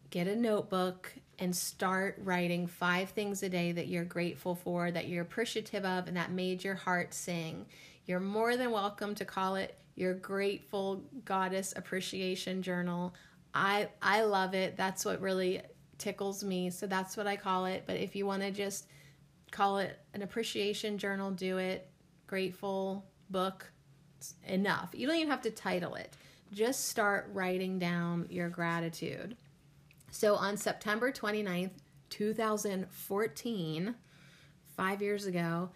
get 0.09 0.27
a 0.27 0.35
notebook 0.35 1.13
and 1.39 1.55
start 1.55 2.19
writing 2.23 2.67
five 2.67 3.09
things 3.09 3.43
a 3.43 3.49
day 3.49 3.71
that 3.71 3.87
you're 3.87 4.05
grateful 4.05 4.55
for, 4.55 4.89
that 4.89 5.07
you're 5.07 5.21
appreciative 5.21 5.85
of 5.85 6.07
and 6.07 6.17
that 6.17 6.31
made 6.31 6.63
your 6.63 6.75
heart 6.75 7.13
sing. 7.13 7.65
You're 8.05 8.19
more 8.19 8.55
than 8.55 8.71
welcome 8.71 9.13
to 9.15 9.25
call 9.25 9.55
it 9.55 9.77
your 9.95 10.13
grateful 10.13 11.03
goddess 11.25 11.73
appreciation 11.75 12.61
journal. 12.61 13.13
I 13.53 13.89
I 14.01 14.21
love 14.21 14.53
it. 14.53 14.77
That's 14.77 15.03
what 15.03 15.19
really 15.19 15.61
tickles 15.97 16.43
me. 16.43 16.69
So 16.69 16.87
that's 16.87 17.17
what 17.17 17.27
I 17.27 17.35
call 17.35 17.65
it. 17.65 17.83
But 17.85 17.97
if 17.97 18.15
you 18.15 18.25
want 18.25 18.43
to 18.43 18.51
just 18.51 18.87
call 19.51 19.79
it 19.79 19.99
an 20.13 20.21
appreciation 20.21 20.97
journal, 20.97 21.31
do 21.31 21.57
it. 21.57 21.89
Grateful 22.27 23.05
book, 23.29 23.71
enough. 24.45 24.89
You 24.93 25.07
don't 25.07 25.15
even 25.17 25.29
have 25.29 25.41
to 25.43 25.51
title 25.51 25.95
it. 25.95 26.15
Just 26.51 26.87
start 26.87 27.29
writing 27.33 27.79
down 27.79 28.27
your 28.29 28.49
gratitude. 28.49 29.35
So 30.11 30.35
on 30.35 30.57
September 30.57 31.11
29th, 31.11 31.71
2014, 32.09 33.95
five 34.77 35.01
years 35.01 35.25
ago, 35.25 35.69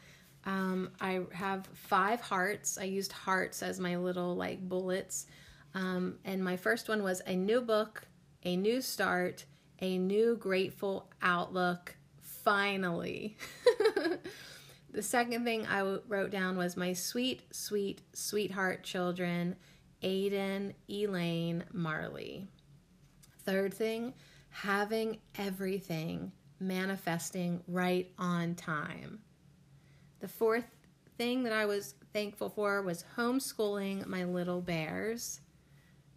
um, 0.45 0.91
I 1.01 1.21
have 1.34 1.67
five 1.73 2.21
hearts. 2.21 2.77
I 2.77 2.86
used 2.86 3.12
hearts 3.12 3.62
as 3.62 3.79
my 3.79 3.97
little 3.97 4.36
like 4.36 4.62
bullets. 4.62 5.25
Um, 5.73 6.19
and 6.23 6.43
my 6.43 6.55
first 6.55 6.88
one 6.88 7.03
was 7.03 7.21
a 7.25 7.36
new 7.36 7.62
book, 7.62 8.07
a 8.43 8.55
new 8.55 8.81
start, 8.81 9.45
a 9.81 9.97
new 9.97 10.36
grateful 10.38 11.10
outlook. 11.21 11.95
Finally. 12.43 13.38
the 14.91 15.01
second 15.01 15.45
thing 15.45 15.65
I 15.67 15.82
wrote 16.08 16.32
down 16.32 16.58
was 16.58 16.75
my 16.77 16.93
sweet, 16.93 17.43
sweet, 17.51 18.01
sweetheart 18.13 18.84
children, 18.84 19.56
Aiden, 20.04 20.73
Elaine, 20.89 21.63
Marley. 21.71 22.47
Third 23.45 23.73
thing, 23.73 24.13
having 24.49 25.19
everything 25.38 26.32
manifesting 26.60 27.62
right 27.67 28.12
on 28.17 28.56
time. 28.56 29.19
The 30.19 30.27
fourth 30.27 30.65
thing 31.17 31.43
that 31.43 31.54
I 31.54 31.65
was 31.65 31.95
thankful 32.13 32.49
for 32.49 32.82
was 32.82 33.06
homeschooling 33.17 34.06
my 34.06 34.23
little 34.23 34.62
bears. 34.62 35.41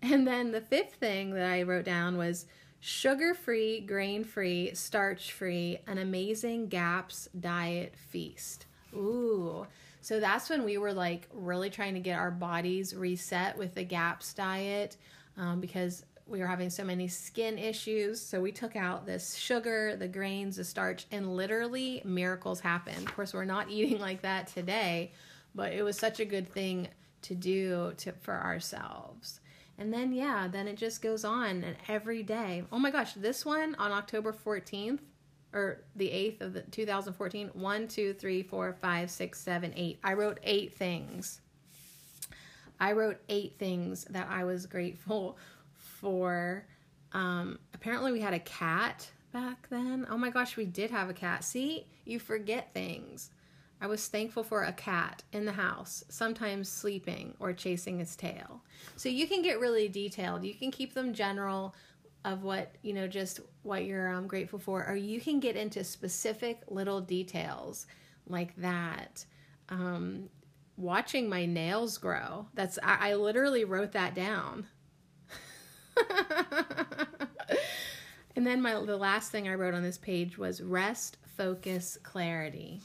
And 0.02 0.26
then 0.26 0.52
the 0.52 0.60
fifth 0.60 0.94
thing 0.94 1.30
that 1.30 1.50
I 1.50 1.62
wrote 1.62 1.86
down 1.86 2.18
was 2.18 2.46
sugar 2.86 3.32
free, 3.32 3.80
grain 3.80 4.22
free, 4.22 4.74
starch 4.74 5.32
free, 5.32 5.78
an 5.86 5.96
amazing 5.96 6.68
GAPS 6.68 7.30
diet 7.40 7.94
feast. 7.96 8.66
Ooh. 8.94 9.66
So 10.02 10.20
that's 10.20 10.50
when 10.50 10.64
we 10.64 10.76
were 10.76 10.92
like 10.92 11.26
really 11.32 11.70
trying 11.70 11.94
to 11.94 12.00
get 12.00 12.18
our 12.18 12.30
bodies 12.30 12.94
reset 12.94 13.56
with 13.56 13.74
the 13.74 13.84
GAPS 13.84 14.34
diet 14.34 14.98
um, 15.38 15.62
because 15.62 16.04
we 16.26 16.40
were 16.40 16.46
having 16.46 16.68
so 16.68 16.84
many 16.84 17.08
skin 17.08 17.56
issues. 17.56 18.20
So 18.20 18.42
we 18.42 18.52
took 18.52 18.76
out 18.76 19.06
this 19.06 19.34
sugar, 19.34 19.96
the 19.96 20.08
grains, 20.08 20.56
the 20.56 20.64
starch, 20.64 21.06
and 21.10 21.34
literally 21.34 22.02
miracles 22.04 22.60
happened. 22.60 23.08
Of 23.08 23.14
course, 23.14 23.32
we're 23.32 23.46
not 23.46 23.70
eating 23.70 23.98
like 23.98 24.20
that 24.22 24.48
today, 24.48 25.12
but 25.54 25.72
it 25.72 25.82
was 25.82 25.96
such 25.96 26.20
a 26.20 26.26
good 26.26 26.52
thing 26.52 26.88
to 27.22 27.34
do 27.34 27.94
to, 27.96 28.12
for 28.20 28.34
ourselves. 28.34 29.40
And 29.78 29.92
then, 29.92 30.12
yeah, 30.12 30.48
then 30.50 30.68
it 30.68 30.76
just 30.76 31.02
goes 31.02 31.24
on 31.24 31.64
and 31.64 31.76
every 31.88 32.22
day. 32.22 32.64
Oh 32.70 32.78
my 32.78 32.90
gosh, 32.90 33.14
this 33.14 33.44
one 33.44 33.74
on 33.76 33.90
October 33.92 34.32
14th 34.32 35.00
or 35.52 35.82
the 35.96 36.08
8th 36.08 36.40
of 36.40 36.52
the 36.52 36.62
2014 36.62 37.50
1 37.52 37.88
2 37.88 38.14
3 38.14 38.42
4 38.42 38.72
5 38.72 39.10
6 39.10 39.40
7 39.40 39.72
8 39.76 39.98
i 40.02 40.12
wrote 40.12 40.40
eight 40.42 40.74
things 40.74 41.40
i 42.80 42.90
wrote 42.90 43.20
eight 43.28 43.54
things 43.56 44.04
that 44.10 44.26
i 44.28 44.42
was 44.42 44.66
grateful 44.66 45.38
for 45.76 46.66
um, 47.12 47.60
apparently 47.72 48.10
we 48.10 48.20
had 48.20 48.34
a 48.34 48.40
cat 48.40 49.08
back 49.34 49.68
then. 49.68 50.06
Oh 50.08 50.16
my 50.16 50.30
gosh, 50.30 50.56
we 50.56 50.64
did 50.64 50.90
have 50.90 51.08
a 51.10 51.12
cat. 51.12 51.44
See, 51.44 51.86
you 52.04 52.18
forget 52.18 52.72
things. 52.74 53.30
I 53.84 53.86
was 53.86 54.08
thankful 54.08 54.42
for 54.42 54.62
a 54.62 54.72
cat 54.72 55.22
in 55.30 55.44
the 55.44 55.52
house, 55.52 56.04
sometimes 56.08 56.70
sleeping 56.70 57.34
or 57.38 57.52
chasing 57.52 58.00
its 58.00 58.16
tail. 58.16 58.62
So 58.96 59.10
you 59.10 59.26
can 59.26 59.42
get 59.42 59.60
really 59.60 59.90
detailed. 59.90 60.42
You 60.42 60.54
can 60.54 60.70
keep 60.70 60.94
them 60.94 61.12
general 61.12 61.74
of 62.24 62.44
what, 62.44 62.76
you 62.80 62.94
know, 62.94 63.06
just 63.06 63.40
what 63.62 63.84
you're 63.84 64.08
um, 64.08 64.26
grateful 64.26 64.58
for, 64.58 64.86
or 64.88 64.96
you 64.96 65.20
can 65.20 65.38
get 65.38 65.54
into 65.54 65.84
specific 65.84 66.62
little 66.68 67.02
details 67.02 67.86
like 68.26 68.56
that. 68.56 69.26
Um, 69.68 70.30
watching 70.78 71.28
my 71.28 71.44
nails 71.44 71.98
grow. 71.98 72.46
That's 72.54 72.78
I, 72.82 73.10
I 73.10 73.14
literally 73.16 73.66
wrote 73.66 73.92
that 73.92 74.14
down. 74.14 74.66
and 78.34 78.46
then 78.46 78.62
my 78.62 78.82
the 78.82 78.96
last 78.96 79.30
thing 79.30 79.46
I 79.46 79.56
wrote 79.56 79.74
on 79.74 79.82
this 79.82 79.98
page 79.98 80.38
was 80.38 80.62
rest, 80.62 81.18
focus, 81.36 81.98
clarity. 82.02 82.80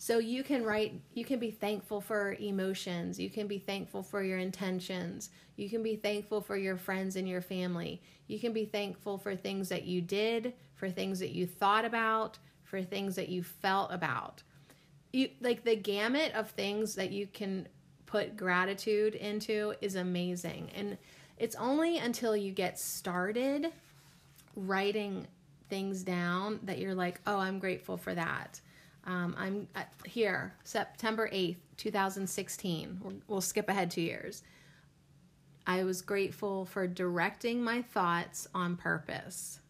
So 0.00 0.18
you 0.18 0.44
can 0.44 0.64
write 0.64 1.00
you 1.12 1.24
can 1.24 1.40
be 1.40 1.50
thankful 1.50 2.00
for 2.00 2.36
emotions, 2.38 3.18
you 3.18 3.28
can 3.28 3.48
be 3.48 3.58
thankful 3.58 4.02
for 4.02 4.22
your 4.22 4.38
intentions, 4.38 5.30
you 5.56 5.68
can 5.68 5.82
be 5.82 5.96
thankful 5.96 6.40
for 6.40 6.56
your 6.56 6.76
friends 6.76 7.16
and 7.16 7.28
your 7.28 7.40
family. 7.40 8.00
You 8.28 8.38
can 8.38 8.52
be 8.52 8.64
thankful 8.64 9.18
for 9.18 9.34
things 9.34 9.68
that 9.70 9.84
you 9.84 10.00
did, 10.00 10.52
for 10.76 10.88
things 10.88 11.18
that 11.18 11.30
you 11.30 11.46
thought 11.46 11.84
about, 11.84 12.38
for 12.62 12.82
things 12.82 13.16
that 13.16 13.28
you 13.28 13.42
felt 13.42 13.92
about. 13.92 14.42
You 15.12 15.30
like 15.40 15.64
the 15.64 15.74
gamut 15.74 16.32
of 16.34 16.50
things 16.50 16.94
that 16.94 17.10
you 17.10 17.26
can 17.26 17.66
put 18.06 18.36
gratitude 18.36 19.14
into 19.14 19.74
is 19.80 19.96
amazing. 19.96 20.70
And 20.76 20.96
it's 21.38 21.56
only 21.56 21.98
until 21.98 22.36
you 22.36 22.52
get 22.52 22.78
started 22.78 23.72
writing 24.54 25.26
things 25.68 26.02
down 26.02 26.60
that 26.62 26.78
you're 26.78 26.94
like, 26.94 27.20
oh, 27.26 27.38
I'm 27.38 27.58
grateful 27.58 27.96
for 27.96 28.14
that. 28.14 28.60
Um, 29.04 29.34
I'm 29.38 29.68
uh, 29.74 29.82
here, 30.04 30.54
September 30.64 31.28
8th, 31.32 31.56
2016. 31.76 33.00
We'll, 33.02 33.14
we'll 33.26 33.40
skip 33.40 33.68
ahead 33.68 33.90
two 33.90 34.02
years. 34.02 34.42
I 35.66 35.84
was 35.84 36.02
grateful 36.02 36.64
for 36.64 36.86
directing 36.86 37.62
my 37.62 37.82
thoughts 37.82 38.48
on 38.54 38.76
purpose. 38.76 39.60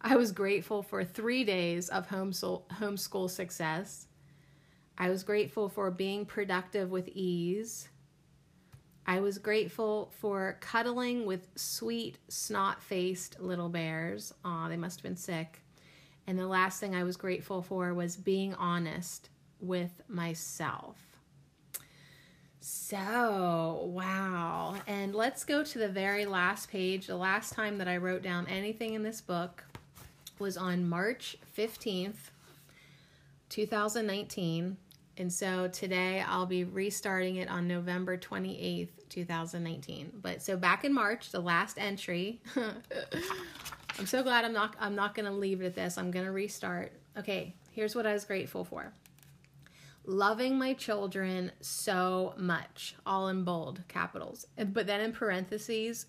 I 0.00 0.16
was 0.16 0.32
grateful 0.32 0.82
for 0.82 1.04
three 1.04 1.44
days 1.44 1.88
of 1.88 2.08
homeschool, 2.08 2.62
homeschool 2.68 3.28
success. 3.28 4.06
I 4.96 5.10
was 5.10 5.24
grateful 5.24 5.68
for 5.68 5.90
being 5.90 6.24
productive 6.24 6.90
with 6.90 7.08
ease. 7.08 7.88
I 9.06 9.20
was 9.20 9.38
grateful 9.38 10.12
for 10.20 10.56
cuddling 10.60 11.26
with 11.26 11.48
sweet, 11.56 12.18
snot 12.28 12.82
faced 12.82 13.40
little 13.40 13.68
bears. 13.68 14.32
Aw, 14.44 14.68
they 14.68 14.76
must 14.76 15.00
have 15.00 15.02
been 15.02 15.16
sick. 15.16 15.62
And 16.30 16.38
the 16.38 16.46
last 16.46 16.78
thing 16.78 16.94
I 16.94 17.02
was 17.02 17.16
grateful 17.16 17.60
for 17.60 17.92
was 17.92 18.16
being 18.16 18.54
honest 18.54 19.30
with 19.60 20.00
myself. 20.06 20.96
So, 22.60 23.90
wow. 23.92 24.76
And 24.86 25.12
let's 25.12 25.42
go 25.42 25.64
to 25.64 25.78
the 25.78 25.88
very 25.88 26.26
last 26.26 26.70
page. 26.70 27.08
The 27.08 27.16
last 27.16 27.52
time 27.52 27.78
that 27.78 27.88
I 27.88 27.96
wrote 27.96 28.22
down 28.22 28.46
anything 28.46 28.94
in 28.94 29.02
this 29.02 29.20
book 29.20 29.64
was 30.38 30.56
on 30.56 30.88
March 30.88 31.36
15th, 31.58 32.30
2019. 33.48 34.76
And 35.16 35.32
so 35.32 35.66
today 35.66 36.20
I'll 36.24 36.46
be 36.46 36.62
restarting 36.62 37.36
it 37.36 37.50
on 37.50 37.66
November 37.66 38.16
28th, 38.16 38.90
2019. 39.08 40.12
But 40.22 40.42
so 40.42 40.56
back 40.56 40.84
in 40.84 40.94
March, 40.94 41.32
the 41.32 41.40
last 41.40 41.76
entry. 41.76 42.40
I'm 44.00 44.06
so 44.06 44.22
glad 44.22 44.46
I'm 44.46 44.54
not 44.54 44.76
I'm 44.80 44.94
not 44.94 45.14
to 45.26 45.30
leave 45.30 45.60
it 45.60 45.66
at 45.66 45.74
this. 45.74 45.98
I'm 45.98 46.10
to 46.24 46.32
restart. 46.32 46.92
Okay, 47.18 47.54
here's 47.70 47.94
what 47.94 48.06
I 48.06 48.14
was 48.14 48.24
grateful 48.24 48.64
for. 48.64 48.94
Loving 50.06 50.58
my 50.58 50.72
children 50.72 51.52
so 51.60 52.32
much, 52.38 52.94
all 53.04 53.28
in 53.28 53.44
bold 53.44 53.82
capitals. 53.88 54.46
But 54.56 54.86
then 54.86 55.02
in 55.02 55.12
parentheses, 55.12 56.06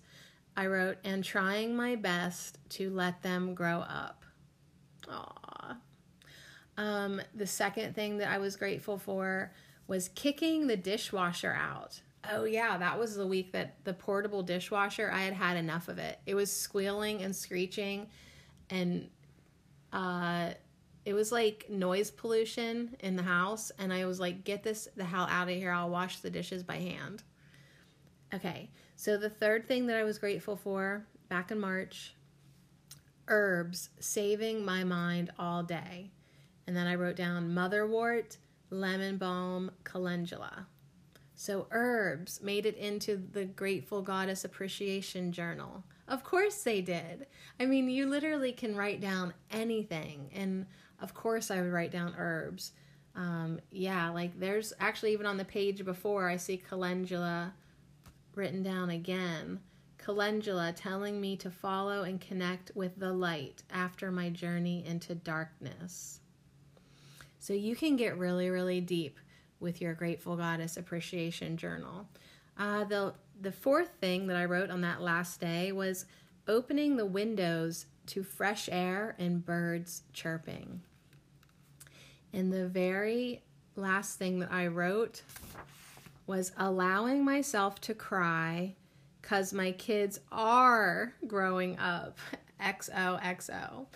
I 0.56 0.68
wrote, 0.68 0.96
and 1.04 1.22
trying 1.22 1.76
my 1.76 1.96
best 1.96 2.58
to 2.70 2.88
let 2.88 3.22
them 3.22 3.54
grow 3.54 3.80
up. 3.80 4.24
Aww. 5.06 5.76
Um, 6.78 7.20
the 7.34 7.46
second 7.46 7.94
thing 7.94 8.16
that 8.16 8.28
I 8.28 8.38
was 8.38 8.56
grateful 8.56 8.96
for 8.96 9.52
was 9.86 10.08
kicking 10.08 10.66
the 10.66 10.78
dishwasher 10.78 11.52
out. 11.52 12.00
Oh, 12.30 12.44
yeah, 12.44 12.78
that 12.78 12.98
was 12.98 13.16
the 13.16 13.26
week 13.26 13.52
that 13.52 13.84
the 13.84 13.94
portable 13.94 14.42
dishwasher, 14.42 15.10
I 15.12 15.22
had 15.22 15.34
had 15.34 15.56
enough 15.56 15.88
of 15.88 15.98
it. 15.98 16.20
It 16.24 16.34
was 16.34 16.52
squealing 16.52 17.22
and 17.22 17.34
screeching, 17.34 18.06
and 18.70 19.08
uh, 19.92 20.50
it 21.04 21.14
was 21.14 21.32
like 21.32 21.66
noise 21.68 22.12
pollution 22.12 22.96
in 23.00 23.16
the 23.16 23.24
house. 23.24 23.72
And 23.78 23.92
I 23.92 24.04
was 24.04 24.20
like, 24.20 24.44
get 24.44 24.62
this 24.62 24.86
the 24.96 25.04
hell 25.04 25.26
out 25.28 25.48
of 25.48 25.54
here. 25.54 25.72
I'll 25.72 25.90
wash 25.90 26.20
the 26.20 26.30
dishes 26.30 26.62
by 26.62 26.76
hand. 26.76 27.24
Okay, 28.32 28.70
so 28.94 29.16
the 29.16 29.28
third 29.28 29.66
thing 29.66 29.86
that 29.88 29.96
I 29.96 30.04
was 30.04 30.18
grateful 30.18 30.56
for 30.56 31.04
back 31.28 31.50
in 31.50 31.58
March 31.58 32.14
herbs 33.28 33.90
saving 33.98 34.64
my 34.64 34.84
mind 34.84 35.32
all 35.38 35.62
day. 35.62 36.10
And 36.66 36.76
then 36.76 36.86
I 36.86 36.94
wrote 36.94 37.16
down 37.16 37.54
motherwort, 37.54 38.36
lemon 38.70 39.16
balm, 39.16 39.70
calendula. 39.84 40.66
So 41.42 41.66
herbs 41.72 42.40
made 42.40 42.66
it 42.66 42.76
into 42.76 43.16
the 43.16 43.44
Grateful 43.44 44.00
Goddess 44.00 44.44
Appreciation 44.44 45.32
Journal. 45.32 45.82
Of 46.06 46.22
course 46.22 46.62
they 46.62 46.80
did. 46.80 47.26
I 47.58 47.66
mean, 47.66 47.90
you 47.90 48.06
literally 48.06 48.52
can 48.52 48.76
write 48.76 49.00
down 49.00 49.34
anything. 49.50 50.30
And 50.36 50.66
of 51.00 51.14
course 51.14 51.50
I 51.50 51.60
would 51.60 51.72
write 51.72 51.90
down 51.90 52.14
herbs. 52.16 52.70
Um, 53.16 53.58
yeah, 53.72 54.08
like 54.10 54.38
there's 54.38 54.72
actually 54.78 55.14
even 55.14 55.26
on 55.26 55.36
the 55.36 55.44
page 55.44 55.84
before 55.84 56.28
I 56.28 56.36
see 56.36 56.58
calendula 56.58 57.52
written 58.36 58.62
down 58.62 58.90
again. 58.90 59.58
Calendula 59.98 60.72
telling 60.76 61.20
me 61.20 61.36
to 61.38 61.50
follow 61.50 62.04
and 62.04 62.20
connect 62.20 62.70
with 62.76 62.96
the 63.00 63.12
light 63.12 63.64
after 63.68 64.12
my 64.12 64.30
journey 64.30 64.84
into 64.86 65.16
darkness. 65.16 66.20
So 67.40 67.52
you 67.52 67.74
can 67.74 67.96
get 67.96 68.16
really, 68.16 68.48
really 68.48 68.80
deep 68.80 69.18
with 69.62 69.80
your 69.80 69.94
Grateful 69.94 70.36
Goddess 70.36 70.76
Appreciation 70.76 71.56
Journal. 71.56 72.08
Uh, 72.58 72.84
the 72.84 73.14
the 73.40 73.52
fourth 73.52 73.90
thing 74.00 74.26
that 74.26 74.36
I 74.36 74.44
wrote 74.44 74.70
on 74.70 74.82
that 74.82 75.00
last 75.00 75.40
day 75.40 75.72
was 75.72 76.04
opening 76.46 76.96
the 76.96 77.06
windows 77.06 77.86
to 78.06 78.22
fresh 78.22 78.68
air 78.70 79.16
and 79.18 79.44
birds 79.44 80.02
chirping. 80.12 80.82
And 82.32 82.52
the 82.52 82.68
very 82.68 83.42
last 83.74 84.18
thing 84.18 84.40
that 84.40 84.52
I 84.52 84.66
wrote 84.66 85.22
was 86.26 86.52
allowing 86.56 87.24
myself 87.24 87.80
to 87.82 87.94
cry 87.94 88.74
because 89.20 89.52
my 89.52 89.72
kids 89.72 90.20
are 90.30 91.14
growing 91.26 91.78
up. 91.78 92.18
XOXO. 92.62 93.86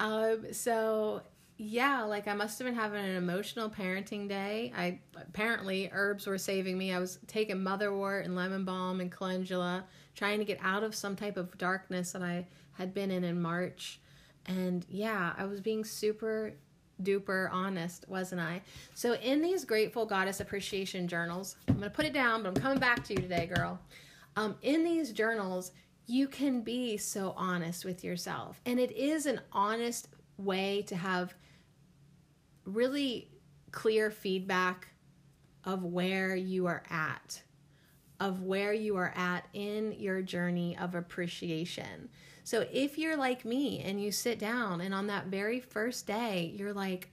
Um, 0.00 0.52
so 0.52 1.22
yeah, 1.64 2.02
like 2.02 2.26
I 2.26 2.34
must 2.34 2.58
have 2.58 2.66
been 2.66 2.74
having 2.74 3.04
an 3.04 3.14
emotional 3.14 3.70
parenting 3.70 4.28
day. 4.28 4.72
I 4.76 4.98
apparently 5.16 5.88
herbs 5.92 6.26
were 6.26 6.36
saving 6.36 6.76
me. 6.76 6.92
I 6.92 6.98
was 6.98 7.20
taking 7.28 7.58
motherwort 7.58 8.24
and 8.24 8.34
lemon 8.34 8.64
balm 8.64 9.00
and 9.00 9.12
calendula, 9.12 9.84
trying 10.16 10.40
to 10.40 10.44
get 10.44 10.58
out 10.60 10.82
of 10.82 10.92
some 10.92 11.14
type 11.14 11.36
of 11.36 11.56
darkness 11.58 12.12
that 12.12 12.22
I 12.22 12.46
had 12.72 12.92
been 12.92 13.12
in 13.12 13.22
in 13.22 13.40
March. 13.40 14.00
And 14.46 14.84
yeah, 14.88 15.34
I 15.38 15.44
was 15.44 15.60
being 15.60 15.84
super 15.84 16.52
duper 17.00 17.48
honest, 17.52 18.08
wasn't 18.08 18.40
I? 18.40 18.62
So 18.94 19.14
in 19.14 19.40
these 19.40 19.64
grateful 19.64 20.04
goddess 20.04 20.40
appreciation 20.40 21.06
journals, 21.06 21.54
I'm 21.68 21.74
going 21.74 21.84
to 21.84 21.90
put 21.90 22.06
it 22.06 22.12
down, 22.12 22.42
but 22.42 22.48
I'm 22.48 22.60
coming 22.60 22.80
back 22.80 23.04
to 23.04 23.14
you 23.14 23.20
today, 23.20 23.48
girl. 23.54 23.78
Um, 24.34 24.56
in 24.62 24.82
these 24.82 25.12
journals, 25.12 25.70
you 26.06 26.26
can 26.26 26.62
be 26.62 26.96
so 26.96 27.34
honest 27.36 27.84
with 27.84 28.02
yourself. 28.02 28.60
And 28.66 28.80
it 28.80 28.90
is 28.90 29.26
an 29.26 29.40
honest 29.52 30.08
way 30.38 30.82
to 30.88 30.96
have 30.96 31.34
really 32.64 33.28
clear 33.70 34.10
feedback 34.10 34.88
of 35.64 35.84
where 35.84 36.34
you 36.34 36.66
are 36.66 36.82
at, 36.90 37.42
of 38.20 38.42
where 38.42 38.72
you 38.72 38.96
are 38.96 39.12
at 39.16 39.46
in 39.52 39.92
your 39.92 40.22
journey 40.22 40.76
of 40.76 40.94
appreciation. 40.94 42.08
So 42.44 42.66
if 42.72 42.98
you're 42.98 43.16
like 43.16 43.44
me 43.44 43.80
and 43.80 44.02
you 44.02 44.10
sit 44.10 44.38
down 44.38 44.80
and 44.80 44.94
on 44.94 45.06
that 45.06 45.26
very 45.26 45.60
first 45.60 46.06
day, 46.06 46.52
you're 46.56 46.72
like, 46.72 47.10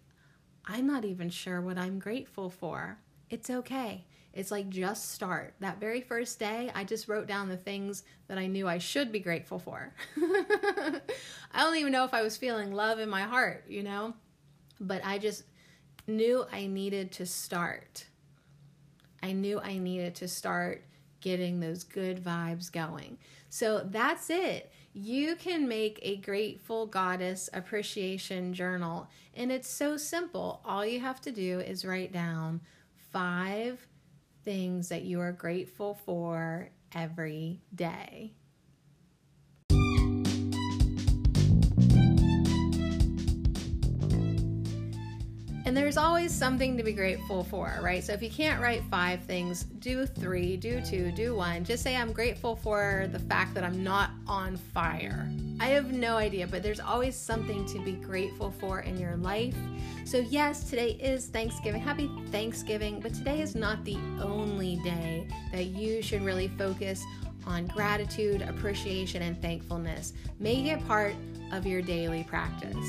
I'm 0.66 0.88
not 0.88 1.06
even 1.06 1.30
sure 1.30 1.62
what 1.62 1.78
I'm 1.78 2.00
grateful 2.00 2.50
for, 2.50 3.00
it's 3.30 3.50
okay. 3.50 4.06
It's 4.34 4.52
like 4.52 4.70
just 4.70 5.12
start. 5.12 5.56
That 5.60 5.80
very 5.80 6.02
first 6.02 6.40
day, 6.40 6.72
I 6.74 6.84
just 6.84 7.08
wrote 7.08 7.28
down 7.28 7.50
the 7.50 7.58
things 7.58 8.04
that 8.28 8.38
I 8.38 8.48
knew 8.48 8.68
I 8.68 8.78
should 8.78 9.12
be 9.12 9.20
grateful 9.20 9.60
for. 9.60 9.94
I 10.18 11.02
don't 11.56 11.78
even 11.78 11.92
know 11.92 12.06
if 12.06 12.14
I 12.14 12.22
was 12.22 12.38
feeling 12.38 12.72
love 12.72 13.00
in 13.00 13.10
my 13.10 13.24
heart, 13.24 13.66
you 13.68 13.84
know? 13.84 14.14
But 14.80 15.02
I 15.06 15.18
just 15.18 15.44
knew 16.08 16.46
I 16.52 16.68
needed 16.68 17.12
to 17.14 17.26
start. 17.26 18.06
I 19.22 19.34
knew 19.34 19.60
I 19.60 19.78
needed 19.78 20.16
to 20.16 20.28
start 20.28 20.84
getting 21.22 21.60
those 21.60 21.84
good 21.84 22.24
vibes 22.24 22.72
going. 22.72 23.18
So 23.50 23.86
that's 23.86 24.30
it. 24.30 24.72
You 24.94 25.36
can 25.36 25.68
make 25.68 26.00
a 26.02 26.18
grateful 26.18 26.86
goddess 26.86 27.50
appreciation 27.54 28.54
journal, 28.54 29.08
and 29.36 29.52
it's 29.52 29.70
so 29.70 29.98
simple. 29.98 30.62
All 30.66 30.86
you 30.86 31.00
have 31.00 31.22
to 31.22 31.32
do 31.32 31.60
is 31.60 31.86
write 31.86 32.12
down 32.12 32.62
five 33.12 33.86
things 34.44 34.90
that 34.90 35.04
you 35.04 35.20
are 35.20 35.32
grateful 35.32 36.00
for 36.06 36.70
every 36.94 37.62
day. 37.76 38.34
And 45.70 45.78
there's 45.78 45.98
always 45.98 46.34
something 46.34 46.78
to 46.78 46.84
be 46.84 46.94
grateful 46.94 47.44
for, 47.44 47.78
right? 47.84 48.04
So 48.04 48.12
if 48.12 48.24
you 48.24 48.32
can't 48.32 48.60
write 48.60 48.82
five 48.90 49.22
things, 49.22 49.66
do 49.66 50.08
three, 50.08 50.58
do 50.58 50.82
two, 50.82 51.12
do 51.12 51.36
one. 51.36 51.64
Just 51.64 51.84
say, 51.84 51.96
I'm 51.96 52.12
grateful 52.12 52.56
for 52.56 53.08
the 53.12 53.20
fact 53.20 53.54
that 53.54 53.64
I'm 53.64 53.84
not 53.84 54.10
on 54.26 54.58
fire. 54.58 55.32
I 55.60 55.68
have 55.68 55.94
no 55.94 56.18
idea, 56.18 56.48
but 56.48 56.64
there's 56.64 56.80
always 56.80 57.16
something 57.16 57.68
to 57.68 57.78
be 57.78 57.92
grateful 57.92 58.50
for 58.50 58.80
in 58.80 58.98
your 58.98 59.16
life. 59.18 59.54
So, 60.06 60.18
yes, 60.18 60.68
today 60.68 60.94
is 60.94 61.28
Thanksgiving. 61.28 61.82
Happy 61.82 62.10
Thanksgiving, 62.32 63.00
but 63.00 63.14
today 63.14 63.40
is 63.40 63.54
not 63.54 63.86
the 63.86 64.00
only 64.24 64.78
day 64.78 65.28
that 65.52 65.66
you 65.66 66.02
should 66.02 66.24
really 66.24 66.48
focus 66.48 67.06
on 67.46 67.68
gratitude, 67.68 68.42
appreciation, 68.42 69.22
and 69.22 69.40
thankfulness. 69.40 70.14
Make 70.40 70.66
it 70.66 70.84
part 70.88 71.14
of 71.52 71.68
your 71.68 71.84
daily 71.84 72.24
practice. 72.24 72.88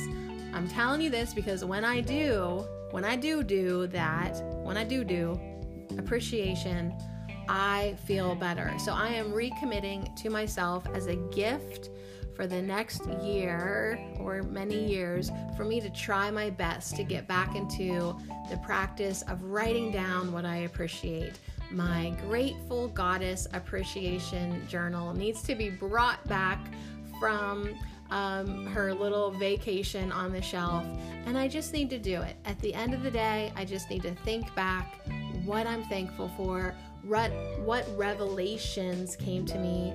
I'm 0.53 0.69
telling 0.69 1.01
you 1.01 1.11
this 1.11 1.33
because 1.33 1.65
when 1.65 1.85
I 1.85 2.01
do, 2.01 2.65
when 2.91 3.05
I 3.05 3.17
do 3.17 3.43
do 3.43 3.87
that, 3.89 4.43
when 4.63 4.77
I 4.77 4.85
do 4.85 5.05
do 5.05 5.41
appreciation, 5.99 6.93
I 7.49 7.97
feel 8.05 8.35
better. 8.35 8.73
So 8.79 8.93
I 8.93 9.09
am 9.09 9.33
recommitting 9.33 10.15
to 10.23 10.31
myself 10.31 10.87
as 10.95 11.07
a 11.07 11.17
gift 11.17 11.91
for 12.35 12.47
the 12.47 12.63
next 12.63 13.07
year 13.23 13.99
or 14.19 14.43
many 14.43 14.87
years 14.87 15.31
for 15.57 15.65
me 15.65 15.81
to 15.81 15.91
try 15.91 16.31
my 16.31 16.49
best 16.51 16.97
to 16.97 17.05
get 17.05 17.27
back 17.29 17.55
into 17.55 18.17
the 18.49 18.57
practice 18.59 19.23
of 19.23 19.43
writing 19.45 19.91
down 19.91 20.33
what 20.33 20.45
I 20.45 20.59
appreciate. 20.59 21.39
My 21.71 22.15
Grateful 22.27 22.89
Goddess 22.89 23.47
Appreciation 23.53 24.67
Journal 24.69 25.13
needs 25.13 25.43
to 25.43 25.55
be 25.55 25.71
brought 25.71 26.27
back 26.29 26.59
from 27.21 27.75
um, 28.11 28.67
her 28.67 28.93
little 28.93 29.31
vacation 29.31 30.11
on 30.13 30.33
the 30.33 30.43
shelf, 30.43 30.85
and 31.27 31.39
I 31.39 31.49
just 31.49 31.73
need 31.73 31.91
to 31.91 31.99
do 31.99 32.23
it. 32.23 32.37
At 32.45 32.59
the 32.61 32.75
end 32.75 32.95
of 32.95 33.03
the 33.03 33.11
day, 33.11 33.53
I 33.57 33.65
just 33.65 33.91
need 33.91 34.03
to 34.03 34.15
think 34.25 34.55
back 34.55 35.01
what 35.45 35.67
I'm 35.67 35.85
thankful 35.85 36.31
for, 36.37 36.75
what, 37.03 37.31
what 37.61 37.87
revelations 37.97 39.17
came 39.17 39.47
to 39.47 39.59
me, 39.59 39.93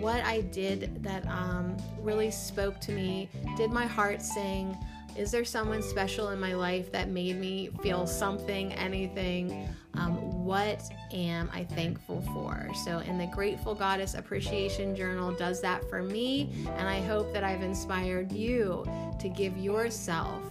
what 0.00 0.24
I 0.24 0.40
did 0.40 1.02
that 1.02 1.26
um, 1.26 1.76
really 2.00 2.30
spoke 2.30 2.80
to 2.82 2.92
me. 2.92 3.28
Did 3.56 3.70
my 3.70 3.86
heart 3.86 4.22
sing? 4.22 4.76
Is 5.16 5.30
there 5.30 5.46
someone 5.46 5.82
special 5.82 6.28
in 6.28 6.38
my 6.38 6.54
life 6.54 6.92
that 6.92 7.08
made 7.08 7.36
me 7.36 7.70
feel 7.82 8.06
something, 8.06 8.72
anything? 8.74 9.66
Um, 9.94 10.44
what 10.44 10.82
am 11.10 11.48
I 11.54 11.64
thankful 11.64 12.20
for? 12.34 12.68
So, 12.84 12.98
in 12.98 13.16
the 13.16 13.26
Grateful 13.26 13.74
Goddess 13.74 14.12
Appreciation 14.12 14.94
Journal 14.94 15.32
does 15.32 15.62
that 15.62 15.88
for 15.88 16.02
me, 16.02 16.50
and 16.76 16.86
I 16.86 17.00
hope 17.00 17.32
that 17.32 17.44
I've 17.44 17.62
inspired 17.62 18.30
you 18.30 18.84
to 19.18 19.28
give 19.30 19.56
yourself 19.56 20.42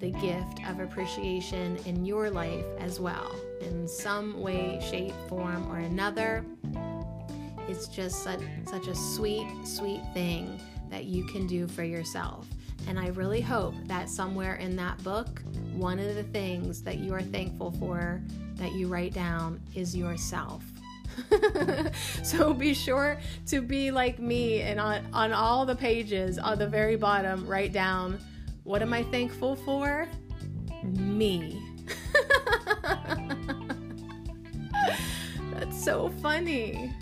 the 0.00 0.10
gift 0.12 0.66
of 0.66 0.80
appreciation 0.80 1.76
in 1.84 2.06
your 2.06 2.30
life 2.30 2.64
as 2.78 2.98
well, 2.98 3.30
in 3.60 3.86
some 3.86 4.40
way, 4.40 4.80
shape, 4.90 5.14
form, 5.28 5.70
or 5.70 5.80
another. 5.80 6.46
It's 7.68 7.88
just 7.88 8.22
such, 8.22 8.40
such 8.66 8.86
a 8.86 8.94
sweet, 8.94 9.46
sweet 9.64 10.00
thing 10.14 10.58
that 10.88 11.04
you 11.04 11.26
can 11.26 11.46
do 11.46 11.68
for 11.68 11.84
yourself. 11.84 12.46
And 12.86 12.98
I 12.98 13.08
really 13.08 13.40
hope 13.40 13.74
that 13.86 14.08
somewhere 14.08 14.56
in 14.56 14.76
that 14.76 15.02
book, 15.02 15.42
one 15.72 15.98
of 15.98 16.14
the 16.14 16.22
things 16.22 16.82
that 16.82 16.98
you 16.98 17.14
are 17.14 17.22
thankful 17.22 17.72
for 17.72 18.22
that 18.56 18.72
you 18.72 18.88
write 18.88 19.14
down 19.14 19.60
is 19.74 19.96
yourself. 19.96 20.62
so 22.22 22.52
be 22.52 22.74
sure 22.74 23.18
to 23.46 23.60
be 23.60 23.90
like 23.90 24.18
me 24.18 24.62
and 24.62 24.80
on, 24.80 25.06
on 25.12 25.32
all 25.32 25.64
the 25.64 25.76
pages 25.76 26.38
on 26.38 26.58
the 26.58 26.66
very 26.66 26.96
bottom, 26.96 27.46
write 27.46 27.72
down 27.72 28.18
what 28.64 28.80
am 28.80 28.92
I 28.94 29.02
thankful 29.04 29.56
for? 29.56 30.08
Me. 30.82 31.62
That's 35.52 35.84
so 35.84 36.08
funny. 36.22 36.94